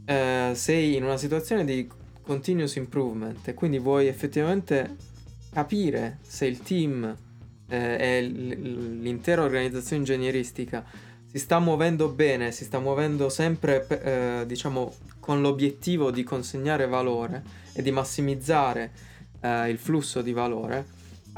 eh, 0.07 0.53
sei 0.55 0.97
in 0.97 1.05
una 1.05 1.19
situazione 1.19 1.67
di 1.67 1.87
continuous 2.23 2.77
improvement 2.77 3.47
e 3.47 3.53
quindi 3.53 3.79
vuoi 3.79 4.07
effettivamente 4.07 4.97
capire 5.53 6.17
se 6.23 6.47
il 6.47 6.63
team 6.63 7.15
eh, 7.69 7.97
e 7.99 8.23
l- 8.23 9.03
l'intera 9.03 9.43
organizzazione 9.43 9.99
ingegneristica 9.99 10.83
si 11.27 11.39
sta 11.39 11.59
muovendo 11.59 12.09
bene, 12.09 12.51
si 12.51 12.65
sta 12.65 12.79
muovendo 12.79 13.29
sempre 13.29 13.87
eh, 13.87 14.47
diciamo 14.47 14.95
con 15.21 15.43
l'obiettivo 15.43 16.11
di 16.11 16.25
consegnare 16.25 16.87
valore 16.87 17.43
e 17.75 17.83
di 17.83 17.91
massimizzare 17.91 18.91
eh, 19.43 19.69
il 19.69 19.77
flusso 19.77 20.23
di 20.23 20.33
valore, 20.33 20.87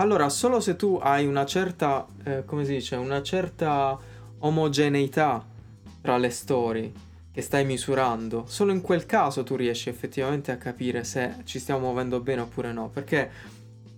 allora, 0.03 0.29
solo 0.29 0.59
se 0.59 0.75
tu 0.75 0.99
hai 1.01 1.27
una 1.27 1.47
certa, 1.47 2.05
eh, 2.25 2.45
come 2.45 2.65
si 2.65 2.73
dice, 2.73 2.97
una 2.97 3.23
certa 3.23 3.97
omogeneità 4.39 5.47
tra 6.01 6.19
le 6.19 6.31
storie 6.31 6.93
che 7.31 7.41
stai 7.41 7.65
misurando, 7.65 8.45
solo 8.47 8.73
in 8.73 8.81
quel 8.81 9.07
caso 9.07 9.45
tu 9.45 9.55
riesci 9.55 9.89
effettivamente 9.89 10.51
a 10.51 10.57
capire 10.57 11.05
se 11.05 11.37
ci 11.45 11.61
stiamo 11.61 11.83
muovendo 11.83 12.21
bene 12.21 12.41
oppure 12.41 12.73
no, 12.73 12.89
perché 12.89 13.31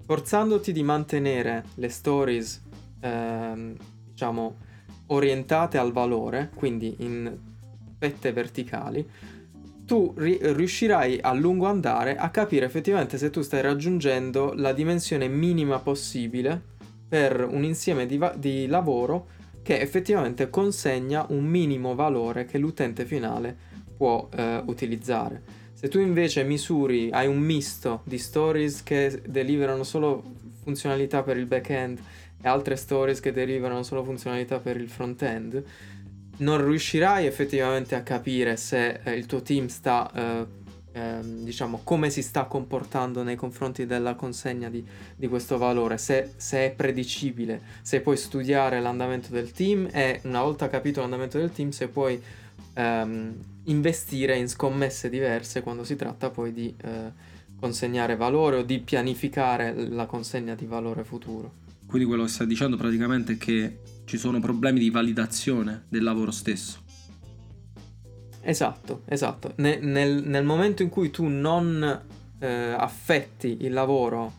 forzandoti 0.05 0.73
di 0.73 0.83
mantenere 0.83 1.65
le 1.77 1.89
stories, 1.89 2.63
eh, 3.01 3.75
diciamo, 4.11 4.57
orientate 5.07 5.79
al 5.79 5.93
valore, 5.93 6.51
quindi 6.55 6.97
in 6.99 7.35
fette 7.99 8.31
verticali, 8.33 9.09
tu 9.87 10.15
ri- 10.17 10.39
riuscirai 10.41 11.19
a 11.21 11.33
lungo 11.33 11.67
andare 11.67 12.17
a 12.17 12.31
capire 12.31 12.67
effettivamente 12.67 13.19
se 13.19 13.31
tu 13.31 13.43
stai 13.43 13.63
raggiungendo 13.63 14.53
la 14.57 14.73
dimensione 14.73 15.29
minima 15.29 15.79
possibile 15.79 16.61
per 17.09 17.47
un 17.49 17.65
insieme 17.65 18.07
di, 18.07 18.17
va- 18.17 18.35
di 18.37 18.67
lavoro 18.67 19.27
che 19.63 19.81
effettivamente 19.81 20.51
consegna 20.51 21.25
un 21.29 21.45
minimo 21.45 21.95
valore 21.95 22.45
che 22.45 22.59
l'utente 22.59 23.05
finale 23.05 23.57
può 23.97 24.29
eh, 24.35 24.63
utilizzare. 24.67 25.43
Se 25.73 25.89
tu 25.89 25.99
invece 25.99 26.45
misuri, 26.45 27.11
hai 27.11 27.27
un 27.27 27.39
misto 27.39 28.03
di 28.05 28.19
stories 28.19 28.83
che 28.83 29.23
deliverano 29.27 29.83
solo 29.83 30.23
funzionalità 30.63 31.23
per 31.23 31.37
il 31.37 31.47
back-end 31.47 31.99
e 32.41 32.49
altre 32.49 32.77
stories 32.77 33.21
che 33.21 33.33
deliverano 33.33 33.83
solo 33.83 34.05
funzionalità 34.05 34.61
per 34.61 34.77
il 34.77 34.89
front-end, 34.89 35.63
non 36.39 36.65
riuscirai 36.65 37.27
effettivamente 37.27 37.95
a 37.95 38.03
capire 38.03 38.57
se 38.57 39.01
eh, 39.03 39.13
il 39.13 39.27
tuo 39.27 39.43
team 39.43 39.67
sta, 39.67 40.11
eh, 40.13 40.47
eh, 40.93 41.19
diciamo, 41.23 41.81
come 41.85 42.11
si 42.11 42.23
sta 42.23 42.45
comportando 42.45 43.23
nei 43.23 43.37
confronti 43.37 43.87
della 43.87 44.15
consegna 44.15 44.69
di, 44.69 44.85
di 45.15 45.29
questo 45.29 45.59
valore, 45.59 45.99
se, 45.99 46.33
se, 46.37 46.67
è 46.67 46.71
predicibile, 46.73 47.61
se 47.83 48.01
puoi 48.01 48.17
studiare 48.17 48.81
l'andamento 48.81 49.29
del 49.31 49.53
team 49.53 49.89
e 49.93 50.21
una 50.25 50.43
volta 50.43 50.69
capito 50.69 51.01
l'andamento 51.01 51.39
del 51.39 51.53
team, 51.53 51.71
se 51.71 51.89
puoi 51.89 52.21
ehm, 52.75 53.35
investire 53.65 54.37
in 54.37 54.49
scommesse 54.49 55.09
diverse 55.09 55.63
quando 55.63 55.85
si 55.85 55.97
tratta 55.97 56.31
poi 56.31 56.53
di 56.53 56.75
eh, 56.83 57.33
consegnare 57.59 58.17
valore 58.17 58.57
o 58.57 58.63
di 58.63 58.79
pianificare 58.81 59.73
la 59.75 60.07
consegna 60.07 60.55
di 60.55 60.67
valore 60.67 61.05
futuro. 61.05 61.63
Quindi 61.95 62.11
quello 62.11 62.27
che 62.27 62.33
stai 62.35 62.49
dicendo 62.49 62.77
praticamente 62.77 63.35
è 63.35 63.39
che 63.39 63.79
ci 64.05 64.19
sono 64.19 64.41
problemi 64.41 64.81
di 64.81 64.91
validazione 64.91 65.85
del 65.89 66.03
lavoro 66.03 66.33
stesso. 66.33 66.81
Esatto, 68.41 69.03
esatto. 69.05 69.53
Ne, 69.59 69.77
nel, 69.77 70.25
nel, 70.27 70.43
momento 70.43 70.83
in 70.83 70.89
cui 70.89 71.11
tu 71.11 71.29
non 71.29 72.03
eh, 72.41 72.49
affetti 72.49 73.59
il 73.61 73.73
lavoro 73.73 74.33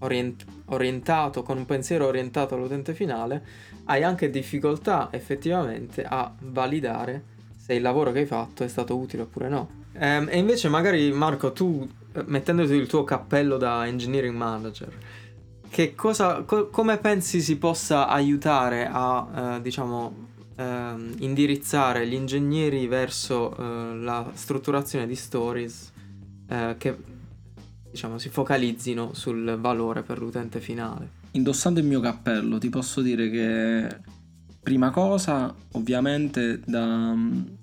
orient- 0.00 0.44
orientato, 0.64 1.44
con 1.44 1.58
un 1.58 1.64
pensiero 1.64 2.08
orientato 2.08 2.56
all'utente 2.56 2.92
finale, 2.92 3.40
hai 3.84 4.02
anche 4.02 4.28
difficoltà 4.28 5.10
effettivamente 5.12 6.02
a 6.02 6.34
validare 6.40 7.22
se 7.56 7.74
il 7.74 7.82
lavoro 7.82 8.10
che 8.10 8.18
hai 8.18 8.26
fatto 8.26 8.64
è 8.64 8.68
stato 8.68 8.96
utile 8.96 9.22
oppure 9.22 9.48
no. 9.48 9.84
Ehm, 9.92 10.26
e 10.28 10.38
invece 10.38 10.68
magari 10.68 11.12
Marco, 11.12 11.52
tu 11.52 11.88
eh, 12.14 12.24
mettendoti 12.26 12.72
il 12.72 12.88
tuo 12.88 13.04
cappello 13.04 13.58
da 13.58 13.86
engineering 13.86 14.34
manager, 14.34 14.92
che 15.76 15.94
cosa, 15.94 16.40
co- 16.44 16.70
come 16.70 16.96
pensi 16.96 17.42
si 17.42 17.58
possa 17.58 18.08
aiutare 18.08 18.88
a, 18.90 19.56
eh, 19.56 19.60
diciamo, 19.60 20.28
eh, 20.56 20.94
indirizzare 21.18 22.08
gli 22.08 22.14
ingegneri 22.14 22.86
verso 22.86 23.54
eh, 23.54 23.94
la 23.96 24.30
strutturazione 24.32 25.06
di 25.06 25.14
stories 25.14 25.92
eh, 26.48 26.76
che 26.78 26.96
diciamo, 27.90 28.16
si 28.16 28.30
focalizzino 28.30 29.12
sul 29.12 29.58
valore 29.60 30.00
per 30.00 30.18
l'utente 30.18 30.60
finale. 30.60 31.10
Indossando 31.32 31.78
il 31.78 31.84
mio 31.84 32.00
cappello 32.00 32.56
ti 32.56 32.70
posso 32.70 33.02
dire 33.02 33.28
che 33.28 34.00
prima 34.62 34.88
cosa 34.88 35.54
ovviamente 35.72 36.58
da, 36.64 37.14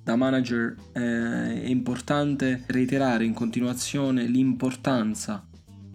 da 0.03 0.15
manager 0.15 0.75
eh, 0.91 1.63
è 1.63 1.67
importante 1.67 2.61
reiterare 2.67 3.25
in 3.25 3.33
continuazione 3.33 4.27
l'importanza 4.27 5.43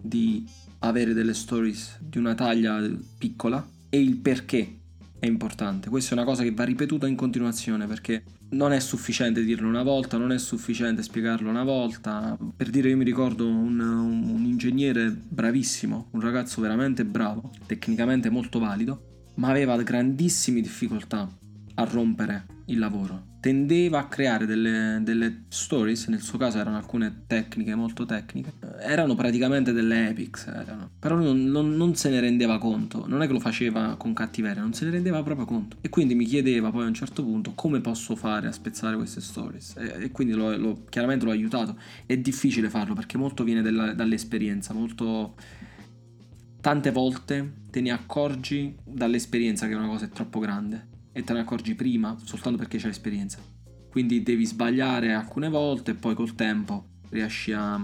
di 0.01 0.67
avere 0.79 1.13
delle 1.13 1.33
stories 1.33 1.97
di 1.99 2.17
una 2.17 2.35
taglia 2.35 2.81
piccola 3.17 3.65
e 3.89 3.99
il 3.99 4.17
perché 4.17 4.77
è 5.19 5.25
importante. 5.25 5.89
Questa 5.89 6.11
è 6.11 6.13
una 6.13 6.23
cosa 6.23 6.43
che 6.43 6.51
va 6.51 6.63
ripetuta 6.63 7.07
in 7.07 7.15
continuazione 7.15 7.85
perché 7.87 8.23
non 8.51 8.71
è 8.71 8.79
sufficiente 8.79 9.43
dirlo 9.43 9.67
una 9.67 9.83
volta, 9.83 10.17
non 10.17 10.31
è 10.31 10.39
sufficiente 10.39 11.03
spiegarlo 11.03 11.49
una 11.49 11.63
volta. 11.63 12.37
Per 12.55 12.69
dire, 12.69 12.89
io 12.89 12.97
mi 12.97 13.03
ricordo 13.03 13.47
un, 13.47 13.79
un 13.79 14.43
ingegnere 14.45 15.09
bravissimo, 15.11 16.07
un 16.11 16.21
ragazzo 16.21 16.61
veramente 16.61 17.05
bravo, 17.05 17.51
tecnicamente 17.65 18.29
molto 18.29 18.59
valido, 18.59 19.27
ma 19.35 19.49
aveva 19.49 19.81
grandissime 19.81 20.61
difficoltà 20.61 21.29
a 21.75 21.83
rompere 21.83 22.45
il 22.65 22.79
lavoro 22.79 23.28
tendeva 23.39 23.99
a 23.99 24.07
creare 24.07 24.45
delle, 24.45 24.99
delle, 25.01 25.43
stories, 25.47 26.07
nel 26.07 26.21
suo 26.21 26.37
caso 26.37 26.59
erano 26.59 26.77
alcune 26.77 27.23
tecniche 27.25 27.73
molto 27.73 28.05
tecniche, 28.05 28.53
erano 28.81 29.15
praticamente 29.15 29.71
delle 29.71 30.09
epics, 30.09 30.47
erano. 30.47 30.89
però 30.99 31.15
non, 31.15 31.45
non, 31.45 31.75
non, 31.75 31.95
se 31.95 32.09
ne 32.09 32.19
rendeva 32.19 32.57
conto, 32.57 33.05
non 33.07 33.21
è 33.21 33.27
che 33.27 33.33
lo 33.33 33.39
faceva 33.39 33.95
con 33.97 34.13
cattiveria, 34.13 34.61
non 34.61 34.73
se 34.73 34.85
ne 34.85 34.91
rendeva 34.91 35.23
proprio 35.23 35.45
conto. 35.45 35.77
E 35.81 35.89
quindi 35.89 36.15
mi 36.15 36.25
chiedeva 36.25 36.69
poi 36.69 36.83
a 36.83 36.87
un 36.87 36.93
certo 36.93 37.23
punto 37.23 37.53
come 37.55 37.79
posso 37.79 38.15
fare 38.15 38.47
a 38.47 38.51
spezzare 38.51 38.97
queste 38.97 39.21
stories? 39.21 39.75
E, 39.77 40.03
e 40.03 40.11
quindi 40.11 40.33
lo, 40.33 40.55
lo, 40.57 40.83
chiaramente 40.89 41.25
l'ho 41.25 41.31
aiutato, 41.31 41.77
è 42.05 42.17
difficile 42.17 42.69
farlo 42.69 42.93
perché 42.93 43.17
molto 43.17 43.43
viene 43.43 43.61
della, 43.61 43.93
dall'esperienza, 43.93 44.73
molto... 44.73 45.35
Tante 46.61 46.91
volte 46.91 47.53
te 47.69 47.79
ne 47.79 47.91
accorgi 47.91 48.75
dall'esperienza 48.83 49.65
che 49.65 49.75
una 49.75 49.87
cosa 49.87 50.03
è 50.03 50.09
troppo 50.09 50.39
grande 50.39 50.88
e 51.11 51.23
te 51.23 51.33
ne 51.33 51.39
accorgi 51.39 51.75
prima 51.75 52.17
soltanto 52.23 52.57
perché 52.57 52.77
c'è 52.77 52.87
l'esperienza. 52.87 53.39
Quindi 53.89 54.21
devi 54.21 54.45
sbagliare 54.45 55.13
alcune 55.13 55.49
volte 55.49 55.91
e 55.91 55.95
poi 55.95 56.13
col 56.13 56.35
tempo 56.35 56.85
riesci 57.09 57.51
a, 57.51 57.81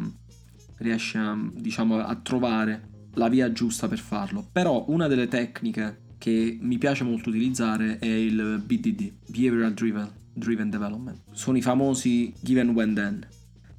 riesci 0.77 1.17
a, 1.17 1.37
diciamo, 1.53 1.97
a 1.97 2.15
trovare 2.15 2.89
la 3.15 3.27
via 3.27 3.51
giusta 3.51 3.87
per 3.87 3.99
farlo. 3.99 4.47
Però 4.51 4.85
una 4.89 5.07
delle 5.07 5.27
tecniche 5.27 6.03
che 6.17 6.57
mi 6.61 6.77
piace 6.77 7.03
molto 7.03 7.29
utilizzare 7.29 7.99
è 7.99 8.07
il 8.07 8.61
BDD, 8.63 9.11
Behavioral 9.29 9.73
Driven, 9.73 10.11
Driven 10.33 10.69
Development. 10.69 11.23
Sono 11.31 11.57
i 11.57 11.61
famosi 11.61 12.33
given 12.39 12.69
when 12.69 12.93
then. 12.93 13.27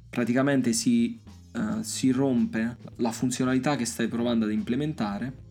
Praticamente 0.09 0.73
si, 0.73 1.19
uh, 1.53 1.81
si 1.81 2.11
rompe 2.11 2.77
la 2.97 3.11
funzionalità 3.11 3.75
che 3.75 3.85
stai 3.85 4.07
provando 4.07 4.45
ad 4.45 4.51
implementare 4.51 5.45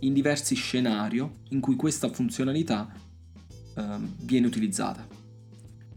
in 0.00 0.12
diversi 0.12 0.54
scenari 0.54 1.24
in 1.50 1.60
cui 1.60 1.76
questa 1.76 2.08
funzionalità 2.08 2.90
Ehm, 3.76 4.14
viene 4.20 4.46
utilizzata. 4.46 5.06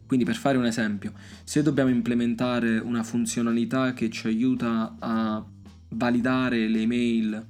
Quindi 0.08 0.26
per 0.26 0.36
fare 0.36 0.58
un 0.58 0.66
esempio, 0.66 1.14
se 1.44 1.64
dobbiamo 1.64 1.90
implementare 1.90 2.78
una 2.78 3.04
funzionalità 3.04 3.94
che 3.94 4.10
ci 4.10 4.28
aiuta 4.28 4.96
a 5.00 5.44
validare 5.90 6.68
le 6.68 6.82
email 6.82 7.48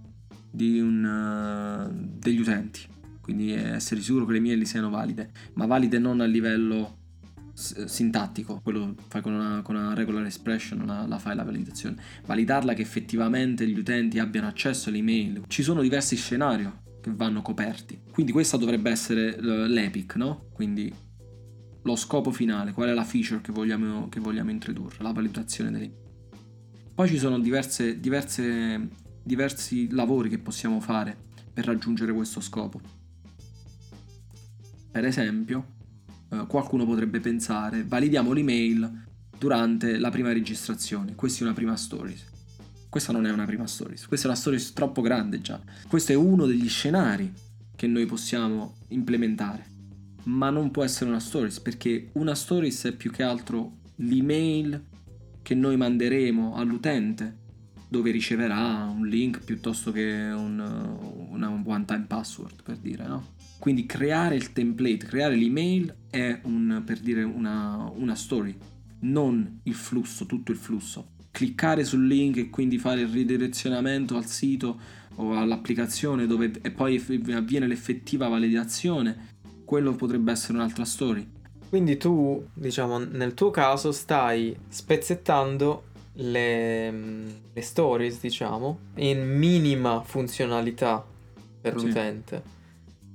un, 0.51 1.03
uh, 1.03 2.17
degli 2.17 2.39
utenti, 2.39 2.87
quindi 3.19 3.51
essere 3.51 3.99
sicuro 3.99 4.25
che 4.25 4.31
le 4.31 4.37
email 4.37 4.65
siano 4.65 4.89
valide, 4.89 5.31
ma 5.55 5.65
valide 5.65 5.99
non 5.99 6.21
a 6.21 6.25
livello 6.25 6.99
sintattico, 7.53 8.61
quello 8.61 8.95
fai 9.07 9.21
con 9.21 9.33
una, 9.33 9.61
con 9.61 9.75
una 9.75 9.93
regular 9.93 10.23
expression, 10.25 10.85
la, 10.85 11.05
la, 11.05 11.19
fai 11.19 11.35
la 11.35 11.43
validazione, 11.43 11.97
validarla 12.25 12.73
che 12.73 12.81
effettivamente 12.81 13.67
gli 13.67 13.77
utenti 13.77 14.17
abbiano 14.17 14.47
accesso 14.47 14.87
alle 14.87 14.99
email. 14.99 15.43
Ci 15.47 15.61
sono 15.61 15.81
diversi 15.81 16.15
scenari 16.15 16.65
vanno 17.11 17.41
coperti. 17.41 18.01
Quindi 18.11 18.31
questa 18.31 18.57
dovrebbe 18.57 18.89
essere 18.89 19.39
l'epic, 19.39 20.15
no? 20.15 20.47
Quindi 20.51 20.93
lo 21.83 21.95
scopo 21.95 22.31
finale, 22.31 22.71
qual 22.71 22.89
è 22.89 22.93
la 22.93 23.03
feature 23.03 23.41
che 23.41 23.51
vogliamo, 23.51 24.09
che 24.09 24.19
vogliamo 24.19 24.49
introdurre, 24.49 25.03
la 25.03 25.11
valutazione 25.11 25.71
delle... 25.71 25.91
Poi 26.93 27.07
ci 27.07 27.17
sono 27.17 27.39
diverse, 27.39 27.99
diverse, 27.99 28.89
diversi 29.23 29.91
lavori 29.91 30.29
che 30.29 30.39
possiamo 30.39 30.79
fare 30.79 31.15
per 31.53 31.65
raggiungere 31.65 32.11
questo 32.13 32.41
scopo. 32.41 32.81
Per 34.91 35.05
esempio, 35.05 35.73
eh, 36.29 36.45
qualcuno 36.47 36.85
potrebbe 36.85 37.19
pensare, 37.19 37.83
validiamo 37.83 38.31
l'email 38.31 39.03
durante 39.37 39.99
la 39.99 40.09
prima 40.09 40.31
registrazione, 40.31 41.13
questa 41.15 41.41
è 41.41 41.43
una 41.43 41.53
prima 41.53 41.75
story. 41.75 42.15
Questa 42.95 43.11
non 43.11 43.25
è 43.25 43.29
una 43.29 43.43
prima 43.43 43.67
stories, 43.67 44.05
questa 44.05 44.27
è 44.27 44.29
una 44.29 44.39
stories 44.39 44.71
troppo 44.71 45.01
grande 45.01 45.41
già. 45.41 45.61
Questo 45.85 46.13
è 46.13 46.15
uno 46.15 46.45
degli 46.45 46.69
scenari 46.69 47.29
che 47.75 47.87
noi 47.87 48.05
possiamo 48.05 48.75
implementare. 48.87 49.65
Ma 50.23 50.49
non 50.49 50.71
può 50.71 50.81
essere 50.81 51.09
una 51.09 51.19
stories 51.19 51.59
perché 51.59 52.11
una 52.13 52.33
stories 52.35 52.85
è 52.85 52.93
più 52.93 53.11
che 53.11 53.21
altro 53.21 53.79
l'email 53.95 54.81
che 55.41 55.55
noi 55.55 55.75
manderemo 55.75 56.55
all'utente 56.55 57.39
dove 57.89 58.11
riceverà 58.11 58.85
un 58.85 59.05
link 59.05 59.43
piuttosto 59.43 59.91
che 59.91 60.31
un, 60.33 60.57
una 61.31 61.49
one 61.49 61.83
time 61.83 62.05
password 62.07 62.63
per 62.63 62.77
dire 62.77 63.05
no? 63.05 63.33
Quindi 63.59 63.85
creare 63.85 64.35
il 64.35 64.53
template, 64.53 65.05
creare 65.05 65.35
l'email 65.35 65.93
è 66.09 66.39
un, 66.43 66.81
per 66.85 66.99
dire 66.99 67.23
una, 67.23 67.91
una 67.93 68.15
story, 68.15 68.57
non 68.99 69.59
il 69.63 69.75
flusso, 69.75 70.25
tutto 70.25 70.53
il 70.53 70.57
flusso 70.57 71.11
cliccare 71.35 71.83
sul 71.83 72.07
link 72.07 72.37
e 72.37 72.49
quindi 72.49 72.77
fare 72.77 73.01
il 73.01 73.09
ridirezionamento 73.09 74.15
al 74.15 74.25
sito 74.25 74.79
o 75.15 75.37
all'applicazione 75.37 76.27
dove 76.27 76.49
e 76.61 76.71
poi 76.71 76.95
avviene 77.33 77.67
l'effettiva 77.67 78.29
validazione, 78.29 79.33
quello 79.65 79.93
potrebbe 79.95 80.31
essere 80.31 80.53
un'altra 80.53 80.85
story. 80.85 81.29
Quindi 81.67 81.97
tu, 81.97 82.41
diciamo, 82.53 82.99
nel 82.99 83.33
tuo 83.33 83.51
caso 83.51 83.91
stai 83.91 84.55
spezzettando 84.69 85.83
le, 86.13 86.91
le 87.51 87.61
stories, 87.61 88.21
diciamo, 88.21 88.79
in 88.95 89.37
minima 89.37 90.01
funzionalità 90.03 91.05
per 91.59 91.77
sì. 91.77 91.87
l'utente. 91.87 92.53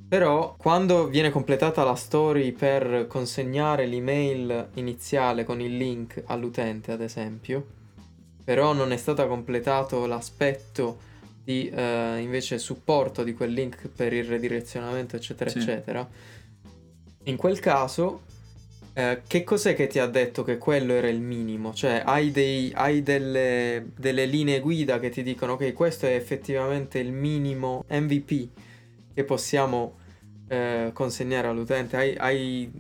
Però 0.09 0.57
quando 0.59 1.07
viene 1.07 1.31
completata 1.31 1.85
la 1.85 1.95
story 1.95 2.53
per 2.53 3.07
consegnare 3.09 3.87
l'email 3.87 4.69
iniziale 4.75 5.45
con 5.45 5.63
il 5.63 5.75
link 5.75 6.23
all'utente, 6.27 6.93
ad 6.93 7.01
esempio, 7.01 7.79
però 8.43 8.73
non 8.73 8.93
è 8.93 8.97
stato 8.97 9.27
completato 9.27 10.07
l'aspetto 10.07 11.09
di 11.43 11.69
eh, 11.69 12.19
invece 12.19 12.59
supporto 12.59 13.23
di 13.23 13.35
quel 13.35 13.53
link 13.53 13.89
per 13.89 14.13
il 14.13 14.25
redirezionamento 14.25 15.17
eccetera 15.17 15.51
sì. 15.51 15.59
eccetera. 15.59 16.09
In 17.25 17.37
quel 17.37 17.59
caso 17.61 18.23
eh, 18.93 19.23
che 19.27 19.45
cos'è 19.45 19.75
che 19.75 19.87
ti 19.87 19.99
ha 19.99 20.07
detto 20.07 20.43
che 20.43 20.59
quello 20.59 20.93
era 20.93 21.09
il 21.09 21.21
minimo? 21.21 21.73
Cioè 21.73 22.03
hai, 22.05 22.31
dei, 22.31 22.73
hai 22.75 23.03
delle, 23.03 23.91
delle 23.97 24.27
linee 24.27 24.61
guida 24.61 24.99
che 24.99 25.11
ti 25.11 25.23
dicono 25.23 25.53
ok 25.53 25.73
questo 25.73 26.07
è 26.07 26.15
effettivamente 26.15 26.99
il 26.99 27.13
minimo 27.13 27.85
MVP 27.89 28.49
che 29.15 29.25
possiamo 29.25 29.99
eh, 30.49 30.91
consegnare 30.93 31.49
all'utente? 31.49 31.97
Hai, 31.97 32.15
hai 32.17 32.71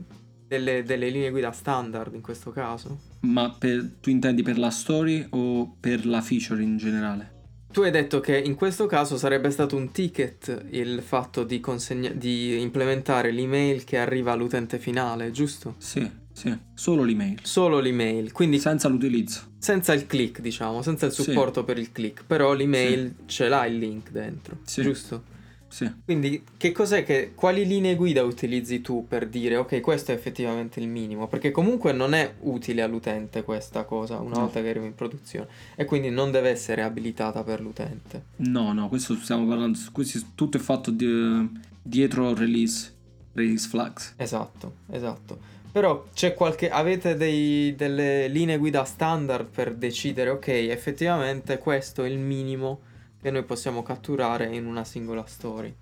delle, 0.50 0.82
delle 0.82 1.08
linee 1.10 1.30
guida 1.30 1.52
standard 1.52 2.12
in 2.12 2.22
questo 2.22 2.50
caso 2.50 2.98
ma 3.20 3.50
per, 3.50 3.96
tu 4.00 4.10
intendi 4.10 4.42
per 4.42 4.58
la 4.58 4.70
story 4.70 5.26
o 5.30 5.76
per 5.78 6.06
la 6.06 6.20
feature 6.20 6.62
in 6.62 6.76
generale? 6.76 7.38
Tu 7.72 7.82
hai 7.82 7.90
detto 7.90 8.18
che 8.18 8.36
in 8.36 8.56
questo 8.56 8.86
caso 8.86 9.16
sarebbe 9.16 9.50
stato 9.50 9.76
un 9.76 9.92
ticket 9.92 10.66
il 10.70 11.02
fatto 11.02 11.44
di, 11.44 11.60
consegna- 11.60 12.10
di 12.10 12.60
implementare 12.60 13.30
l'email 13.30 13.84
che 13.84 13.98
arriva 13.98 14.32
all'utente 14.32 14.78
finale, 14.78 15.30
giusto? 15.30 15.74
Sì. 15.78 16.18
Sì, 16.32 16.56
solo 16.74 17.02
l'email. 17.02 17.40
Solo 17.42 17.80
l'email, 17.80 18.32
quindi 18.32 18.58
senza 18.60 18.88
l'utilizzo. 18.88 19.50
Senza 19.58 19.92
il 19.92 20.06
click, 20.06 20.40
diciamo, 20.40 20.80
senza 20.80 21.04
il 21.04 21.12
supporto 21.12 21.60
sì. 21.60 21.66
per 21.66 21.78
il 21.78 21.92
click, 21.92 22.24
però 22.24 22.54
l'email 22.54 23.14
sì. 23.18 23.22
ce 23.26 23.48
l'ha 23.48 23.66
il 23.66 23.76
link 23.76 24.10
dentro, 24.10 24.58
sì. 24.62 24.80
giusto? 24.80 25.22
Sì. 25.70 25.88
Quindi 26.04 26.42
che 26.56 26.72
cos'è 26.72 27.04
che 27.04 27.33
quali 27.33 27.64
linee 27.64 27.94
guida 27.94 28.24
utilizzi 28.24 28.80
tu 28.80 29.06
per 29.06 29.28
dire 29.28 29.56
ok, 29.56 29.80
questo 29.80 30.11
è 30.11 30.14
effettivamente 30.14 30.80
il 30.80 30.88
minimo? 30.88 31.28
Perché 31.28 31.52
comunque 31.52 31.92
non 31.92 32.12
è 32.12 32.35
utile 32.40 32.83
all'utente 32.83 33.44
questa 33.44 33.85
cosa 33.85 34.18
una 34.18 34.35
no. 34.35 34.40
volta 34.40 34.61
che 34.61 34.68
arriva 34.68 34.85
in 34.85 34.96
produzione 34.96 35.46
e 35.76 35.85
quindi 35.85 36.11
non 36.11 36.33
deve 36.33 36.50
essere 36.50 36.83
abilitata 36.83 37.44
per 37.44 37.61
l'utente. 37.61 38.24
No, 38.37 38.72
no, 38.72 38.88
questo 38.88 39.14
stiamo 39.14 39.46
parlando, 39.46 39.78
questo 39.92 40.20
tutto 40.35 40.56
è 40.56 40.61
fatto 40.61 40.90
di, 40.90 41.48
dietro 41.80 42.35
release, 42.35 42.92
release 43.35 43.68
flags. 43.68 44.14
Esatto, 44.16 44.74
esatto. 44.90 45.38
Però 45.70 46.09
c'è 46.12 46.35
qualche. 46.35 46.68
avete 46.68 47.14
dei, 47.14 47.76
delle 47.76 48.26
linee 48.26 48.59
guida 48.59 48.83
standard 48.83 49.46
per 49.46 49.72
decidere, 49.74 50.30
ok, 50.30 50.48
effettivamente 50.48 51.59
questo 51.59 52.02
è 52.02 52.09
il 52.09 52.18
minimo 52.18 52.88
che 53.20 53.30
noi 53.30 53.44
possiamo 53.44 53.83
catturare 53.83 54.54
in 54.54 54.66
una 54.66 54.85
singola 54.85 55.24
story. 55.26 55.74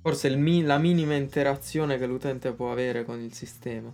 Forse 0.00 0.34
mi- 0.36 0.62
la 0.62 0.78
minima 0.78 1.14
interazione 1.14 1.98
che 1.98 2.06
l'utente 2.06 2.52
può 2.52 2.72
avere 2.72 3.04
con 3.04 3.20
il 3.20 3.32
sistema, 3.32 3.92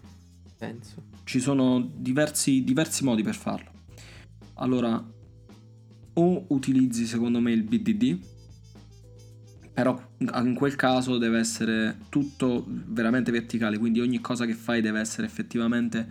penso. 0.57 1.03
Ci 1.25 1.40
sono 1.40 1.81
diversi, 1.92 2.62
diversi 2.62 3.03
modi 3.03 3.23
per 3.23 3.35
farlo. 3.35 3.70
Allora, 4.55 5.05
o 6.16 6.44
utilizzi 6.49 7.07
secondo 7.07 7.40
me 7.40 7.51
il 7.51 7.64
BDD, 7.64 8.18
però 9.73 10.01
in 10.18 10.55
quel 10.55 10.77
caso 10.77 11.18
deve 11.18 11.40
essere 11.40 11.99
tutto 12.11 12.64
veramente 12.68 13.33
verticale, 13.33 13.79
quindi 13.79 13.99
ogni 13.99 14.20
cosa 14.20 14.47
che 14.47 14.55
fai 14.55 14.81
deve 14.81 15.01
essere 15.01 15.27
effettivamente 15.27 16.07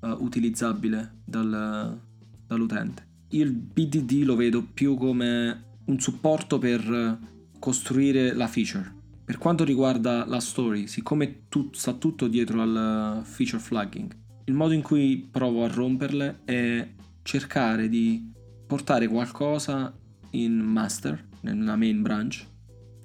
uh, 0.00 0.08
utilizzabile 0.20 1.18
dal, 1.22 2.00
dall'utente 2.46 3.12
il 3.34 3.52
BDD 3.52 4.22
lo 4.24 4.36
vedo 4.36 4.62
più 4.62 4.96
come 4.96 5.64
un 5.86 5.98
supporto 5.98 6.58
per 6.58 7.18
costruire 7.58 8.32
la 8.32 8.46
feature. 8.46 9.02
Per 9.24 9.38
quanto 9.38 9.64
riguarda 9.64 10.24
la 10.26 10.40
story, 10.40 10.86
siccome 10.86 11.48
tu, 11.48 11.70
sta 11.72 11.94
tutto 11.94 12.28
dietro 12.28 12.60
al 12.60 13.22
feature 13.24 13.62
flagging, 13.62 14.14
il 14.44 14.54
modo 14.54 14.74
in 14.74 14.82
cui 14.82 15.26
provo 15.30 15.64
a 15.64 15.68
romperle 15.68 16.40
è 16.44 16.88
cercare 17.22 17.88
di 17.88 18.30
portare 18.66 19.08
qualcosa 19.08 19.92
in 20.30 20.58
master, 20.58 21.28
nella 21.40 21.76
main 21.76 22.02
branch, 22.02 22.46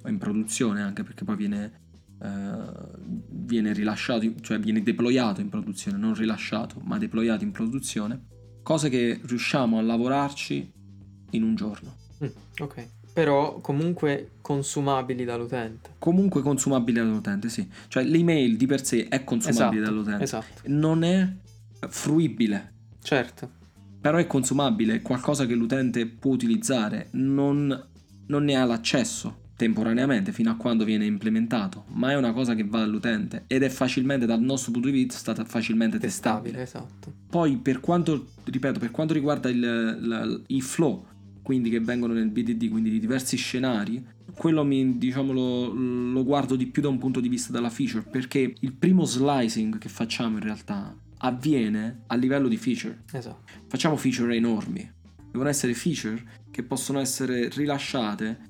o 0.03 0.09
in 0.09 0.17
produzione 0.17 0.81
anche 0.81 1.03
perché 1.03 1.23
poi 1.23 1.37
viene, 1.37 1.71
uh, 2.19 2.89
viene 3.29 3.73
rilasciato, 3.73 4.31
cioè 4.41 4.59
viene 4.59 4.83
deployato 4.83 5.41
in 5.41 5.49
produzione, 5.49 5.97
non 5.97 6.13
rilasciato, 6.13 6.81
ma 6.83 6.97
deployato 6.97 7.43
in 7.43 7.51
produzione 7.51 8.37
cose 8.69 8.89
che 8.89 9.19
riusciamo 9.23 9.79
a 9.79 9.81
lavorarci 9.81 10.71
in 11.31 11.41
un 11.41 11.55
giorno. 11.55 11.95
Mm, 12.23 12.27
ok. 12.59 12.87
Però 13.13 13.59
comunque 13.61 14.33
consumabili 14.41 15.25
dall'utente. 15.25 15.95
Comunque 15.97 16.43
consumabili 16.43 16.99
dall'utente, 16.99 17.49
sì. 17.49 17.67
Cioè 17.87 18.03
l'email 18.03 18.57
di 18.57 18.67
per 18.67 18.85
sé 18.85 19.07
è 19.07 19.23
consumabile 19.23 19.81
esatto, 19.81 19.95
dall'utente. 19.95 20.23
Esatto. 20.23 20.61
Non 20.65 21.03
è 21.03 21.27
fruibile. 21.87 22.73
Certo. 23.01 23.49
Però 23.99 24.19
è 24.19 24.27
consumabile, 24.27 24.97
è 24.97 25.01
qualcosa 25.01 25.47
che 25.47 25.55
l'utente 25.55 26.05
può 26.05 26.31
utilizzare, 26.31 27.07
non, 27.13 27.87
non 28.27 28.43
ne 28.43 28.55
ha 28.55 28.65
l'accesso 28.65 29.47
temporaneamente 29.59 30.31
fino 30.31 30.49
a 30.49 30.55
quando 30.55 30.85
viene 30.85 31.05
implementato, 31.05 31.83
ma 31.89 32.11
è 32.11 32.15
una 32.15 32.31
cosa 32.31 32.55
che 32.55 32.63
va 32.63 32.81
all'utente 32.81 33.43
ed 33.47 33.61
è 33.61 33.67
facilmente 33.67 34.25
dal 34.25 34.39
nostro 34.39 34.71
punto 34.71 34.87
di 34.87 34.93
vista 34.93 35.17
stata 35.17 35.43
facilmente 35.43 35.99
testabile. 35.99 36.61
Esatto. 36.61 37.11
Poi 37.29 37.57
per 37.57 37.81
quanto, 37.81 38.27
ripeto, 38.45 38.79
per 38.79 38.91
quanto 38.91 39.13
riguarda 39.13 39.49
i 39.49 40.61
flow, 40.61 41.05
quindi 41.41 41.69
che 41.69 41.81
vengono 41.81 42.13
nel 42.13 42.29
BDD, 42.29 42.69
quindi 42.69 42.89
di 42.89 43.01
diversi 43.01 43.35
scenari, 43.35 44.01
quello 44.33 44.63
mi, 44.63 44.97
diciamo, 44.97 45.33
lo, 45.33 45.73
lo 45.73 46.23
guardo 46.23 46.55
di 46.55 46.67
più 46.67 46.81
da 46.81 46.87
un 46.87 46.97
punto 46.97 47.19
di 47.19 47.27
vista 47.27 47.51
della 47.51 47.69
feature, 47.69 48.05
perché 48.09 48.55
il 48.57 48.71
primo 48.71 49.03
slicing 49.03 49.77
che 49.77 49.89
facciamo 49.89 50.37
in 50.37 50.43
realtà 50.43 50.95
avviene 51.17 52.03
a 52.07 52.15
livello 52.15 52.47
di 52.47 52.55
feature. 52.55 53.03
Esatto. 53.11 53.41
Facciamo 53.67 53.97
feature 53.97 54.33
enormi. 54.37 54.89
Devono 55.29 55.49
essere 55.49 55.73
feature 55.73 56.23
che 56.49 56.63
possono 56.63 56.99
essere 56.99 57.49
rilasciate 57.49 58.47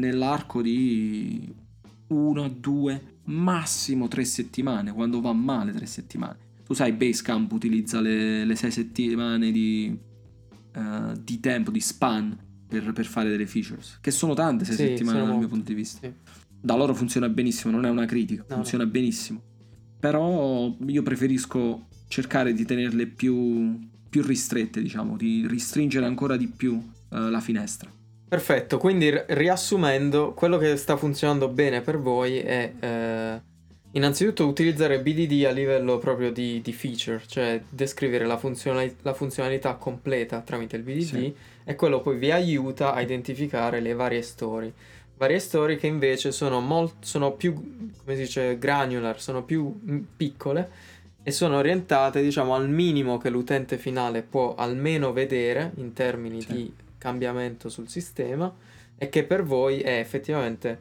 nell'arco 0.00 0.62
di 0.62 1.54
una, 2.08 2.48
due, 2.48 3.18
massimo 3.24 4.08
tre 4.08 4.24
settimane, 4.24 4.92
quando 4.92 5.20
va 5.20 5.32
male 5.32 5.72
tre 5.72 5.86
settimane. 5.86 6.48
Tu 6.64 6.74
sai, 6.74 6.92
Basecamp 6.92 7.52
utilizza 7.52 8.00
le, 8.00 8.44
le 8.44 8.56
sei 8.56 8.70
settimane 8.70 9.50
di, 9.50 9.96
uh, 10.74 11.12
di, 11.22 11.40
tempo, 11.40 11.70
di 11.70 11.80
span 11.80 12.36
per, 12.66 12.92
per, 12.92 13.06
fare 13.06 13.28
delle 13.28 13.46
features, 13.46 13.98
che 14.00 14.10
sono 14.10 14.34
tante 14.34 14.64
sei 14.64 14.76
sì, 14.76 14.82
settimane 14.86 15.18
dal 15.18 15.26
molto. 15.26 15.40
mio 15.40 15.48
punto 15.48 15.68
di 15.68 15.74
vista. 15.74 16.06
Sì. 16.06 16.12
Da 16.62 16.74
loro 16.74 16.94
funziona 16.94 17.28
benissimo, 17.28 17.72
non 17.72 17.86
è 17.86 17.90
una 17.90 18.06
critica, 18.06 18.44
no, 18.48 18.56
funziona 18.56 18.84
no. 18.84 18.90
benissimo. 18.90 19.42
Però 19.98 20.76
io 20.86 21.02
preferisco 21.02 21.88
cercare 22.08 22.52
di 22.52 22.64
tenerle 22.64 23.06
più, 23.06 23.78
più 24.08 24.22
ristrette, 24.22 24.80
diciamo, 24.80 25.16
di 25.16 25.46
ristringere 25.46 26.06
ancora 26.06 26.36
di 26.36 26.46
più 26.48 26.74
uh, 26.74 26.82
la 27.08 27.40
finestra. 27.40 27.92
Perfetto, 28.30 28.78
quindi 28.78 29.12
riassumendo, 29.26 30.34
quello 30.34 30.56
che 30.56 30.76
sta 30.76 30.96
funzionando 30.96 31.48
bene 31.48 31.80
per 31.80 31.98
voi 31.98 32.38
è 32.38 32.72
eh, 32.78 33.40
innanzitutto 33.90 34.46
utilizzare 34.46 35.00
BDD 35.00 35.46
a 35.46 35.50
livello 35.50 35.98
proprio 35.98 36.30
di, 36.30 36.60
di 36.60 36.72
feature, 36.72 37.20
cioè 37.26 37.60
descrivere 37.68 38.26
la, 38.26 38.36
funzionali- 38.36 38.94
la, 39.02 39.14
funzionalità 39.14 39.74
completa 39.74 40.42
tramite 40.42 40.76
il 40.76 40.84
BDD 40.84 41.02
sì. 41.02 41.34
e 41.64 41.74
quello 41.74 42.00
poi 42.02 42.18
vi 42.18 42.30
aiuta 42.30 42.94
a 42.94 43.00
identificare 43.00 43.80
le 43.80 43.94
varie 43.94 44.22
story. 44.22 44.72
Varie 45.16 45.40
story 45.40 45.76
che 45.76 45.88
invece 45.88 46.30
sono, 46.30 46.60
molt- 46.60 47.02
sono 47.02 47.32
più, 47.32 47.52
come 47.52 48.14
si 48.14 48.20
dice, 48.20 48.58
granular, 48.58 49.20
sono 49.20 49.42
più 49.42 50.06
piccole 50.16 50.70
e 51.24 51.32
sono 51.32 51.56
orientate 51.56 52.22
diciamo 52.22 52.54
al 52.54 52.68
minimo 52.68 53.18
che 53.18 53.28
l'utente 53.28 53.76
finale 53.76 54.22
può 54.22 54.54
almeno 54.54 55.12
vedere 55.12 55.72
in 55.78 55.92
termini 55.94 56.40
sì. 56.42 56.52
di 56.52 56.72
cambiamento 57.00 57.70
sul 57.70 57.88
sistema 57.88 58.54
e 58.98 59.08
che 59.08 59.24
per 59.24 59.42
voi 59.42 59.80
è 59.80 59.98
effettivamente 59.98 60.78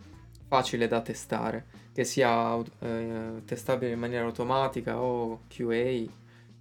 facile 0.48 0.90
da 0.90 1.00
testare, 1.00 1.66
che 1.94 2.04
sia 2.04 2.60
eh, 2.80 3.42
testabile 3.46 3.94
in 3.94 4.00
maniera 4.00 4.26
automatica 4.26 5.00
o 5.00 5.44
QA, 5.48 6.04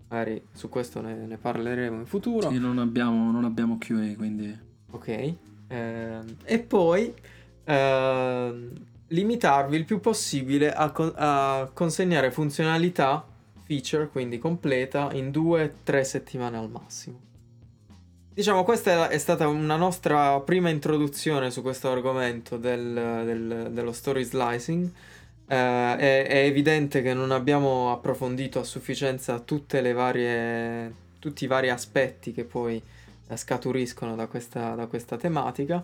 magari 0.09 0.41
su 0.53 0.69
questo 0.69 1.01
ne, 1.01 1.27
ne 1.27 1.37
parleremo 1.37 1.99
in 1.99 2.07
futuro. 2.07 2.49
Sì, 2.49 2.61
non 2.61 2.79
abbiamo, 2.79 3.33
non 3.33 3.45
abbiamo 3.45 3.77
QA, 3.77 4.15
quindi... 4.17 4.57
Ok, 4.91 5.35
eh, 5.67 6.21
e 6.45 6.59
poi 6.61 7.13
eh, 7.65 8.71
limitarvi 9.09 9.77
il 9.77 9.85
più 9.85 9.99
possibile 9.99 10.73
a, 10.73 10.91
con- 10.93 11.13
a 11.17 11.69
consegnare 11.75 12.31
funzionalità, 12.31 13.27
feature, 13.65 14.09
quindi 14.09 14.39
completa, 14.39 15.11
in 15.13 15.33
due 15.33 15.75
tre 15.83 16.05
settimane 16.05 16.57
al 16.57 16.71
massimo. 16.71 17.27
Diciamo, 18.39 18.63
questa 18.63 19.09
è 19.09 19.19
stata 19.19 19.49
una 19.49 19.75
nostra 19.75 20.39
prima 20.39 20.69
introduzione 20.69 21.51
su 21.51 21.61
questo 21.61 21.91
argomento 21.91 22.57
del, 22.57 23.23
del, 23.25 23.71
dello 23.73 23.91
story 23.91 24.23
slicing. 24.23 24.89
Eh, 25.49 25.57
è, 25.97 26.25
è, 26.29 26.37
evidente 26.45 27.03
che 27.03 27.15
non 27.15 27.33
abbiamo 27.33 27.91
approfondito 27.91 28.61
a 28.61 28.63
sufficienza 28.63 29.43
varie, 29.93 30.95
tutti 31.19 31.43
i 31.43 31.47
vari 31.49 31.69
aspetti 31.69 32.31
che 32.31 32.45
poi 32.45 32.81
eh, 33.27 33.37
scaturiscono 33.37 34.15
da 34.15 34.29
questa, 34.29 34.77
da 34.77 34.87
questa, 34.87 35.17
tematica. 35.17 35.83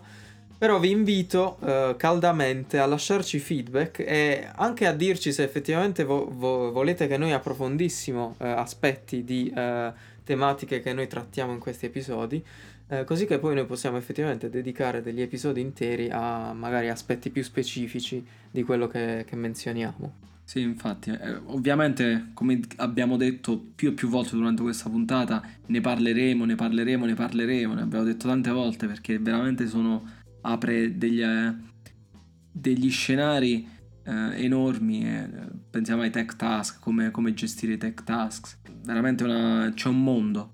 Però 0.57 0.79
vi 0.79 0.91
invito 0.91 1.57
eh, 1.61 1.95
caldamente 1.97 2.79
a 2.79 2.85
lasciarci 2.85 3.37
feedback 3.37 3.99
e 3.99 4.47
anche 4.55 4.87
a 4.87 4.93
dirci 4.93 5.33
se 5.33 5.43
effettivamente 5.43 6.05
vo- 6.05 6.29
vo- 6.31 6.71
volete 6.71 7.07
che 7.07 7.17
noi 7.17 7.33
approfondissimo 7.33 8.35
eh, 8.37 8.47
aspetti 8.47 9.25
di 9.25 9.51
eh, 9.53 10.13
tematiche 10.25 10.81
che 10.81 10.91
noi 10.91 11.07
trattiamo 11.07 11.53
in 11.53 11.59
questi 11.59 11.85
episodi, 11.85 12.43
eh, 12.87 13.05
così 13.05 13.25
che 13.25 13.39
poi 13.39 13.55
noi 13.55 13.65
possiamo 13.65 13.97
effettivamente 13.97 14.49
dedicare 14.49 15.01
degli 15.01 15.21
episodi 15.21 15.61
interi 15.61 16.09
a 16.11 16.51
magari 16.51 16.89
aspetti 16.89 17.29
più 17.29 17.43
specifici 17.43 18.25
di 18.51 18.63
quello 18.63 18.87
che, 18.87 19.23
che 19.25 19.35
menzioniamo. 19.37 20.33
Sì, 20.43 20.61
infatti, 20.61 21.09
eh, 21.09 21.39
ovviamente 21.45 22.27
come 22.33 22.59
abbiamo 22.77 23.17
detto 23.17 23.57
più 23.57 23.89
e 23.89 23.93
più 23.93 24.09
volte 24.09 24.35
durante 24.35 24.61
questa 24.61 24.89
puntata, 24.89 25.41
ne 25.67 25.81
parleremo, 25.81 26.45
ne 26.45 26.55
parleremo, 26.55 27.05
ne 27.05 27.13
parleremo, 27.15 27.73
ne 27.73 27.81
abbiamo 27.81 28.03
detto 28.03 28.27
tante 28.27 28.51
volte 28.51 28.85
perché 28.85 29.17
veramente 29.17 29.67
sono, 29.67 30.07
apre 30.41 30.97
degli, 30.97 31.23
eh, 31.23 31.53
degli 32.51 32.91
scenari 32.91 33.67
eh, 34.05 34.43
enormi, 34.43 35.05
eh, 35.05 35.29
pensiamo 35.69 36.03
ai 36.03 36.11
tech 36.11 36.35
task, 36.35 36.79
come, 36.79 37.11
come 37.11 37.33
gestire 37.33 37.73
i 37.73 37.77
tech 37.77 38.03
tasks, 38.03 38.59
veramente 38.83 39.23
una, 39.23 39.71
c'è 39.73 39.89
un 39.89 40.03
mondo 40.03 40.51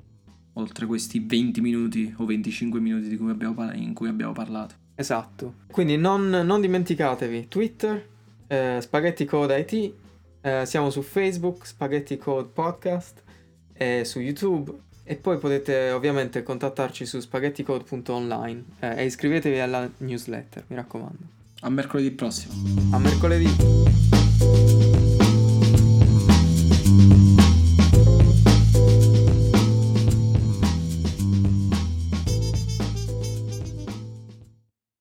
oltre 0.53 0.85
questi 0.85 1.19
20 1.19 1.61
minuti 1.61 2.13
o 2.17 2.25
25 2.25 2.79
minuti 2.79 3.15
cui 3.17 3.29
abbiamo, 3.29 3.71
in 3.73 3.93
cui 3.93 4.07
abbiamo 4.07 4.33
parlato. 4.33 4.75
Esatto, 4.95 5.55
quindi 5.71 5.97
non, 5.97 6.29
non 6.29 6.61
dimenticatevi 6.61 7.47
Twitter, 7.47 8.07
eh, 8.47 8.77
Spaghetti 8.81 9.25
Code 9.25 9.59
IT, 9.59 9.93
Eh, 10.43 10.65
siamo 10.65 10.89
su 10.89 11.03
Facebook, 11.03 11.67
Spaghetti 11.67 12.17
Code 12.17 12.49
Podcast, 12.51 13.21
e 13.81 14.05
su 14.05 14.19
YouTube 14.19 14.71
e 15.03 15.15
poi 15.15 15.39
potete 15.39 15.89
ovviamente 15.89 16.43
contattarci 16.43 17.05
su 17.05 17.19
spaghetticode.online 17.19 18.63
eh, 18.79 19.01
e 19.01 19.05
iscrivetevi 19.05 19.59
alla 19.59 19.89
newsletter, 19.97 20.65
mi 20.67 20.75
raccomando. 20.75 21.40
A 21.63 21.69
mercoledì 21.69 22.09
prossimo. 22.11 22.53
A 22.91 22.97
mercoledì. 22.97 24.70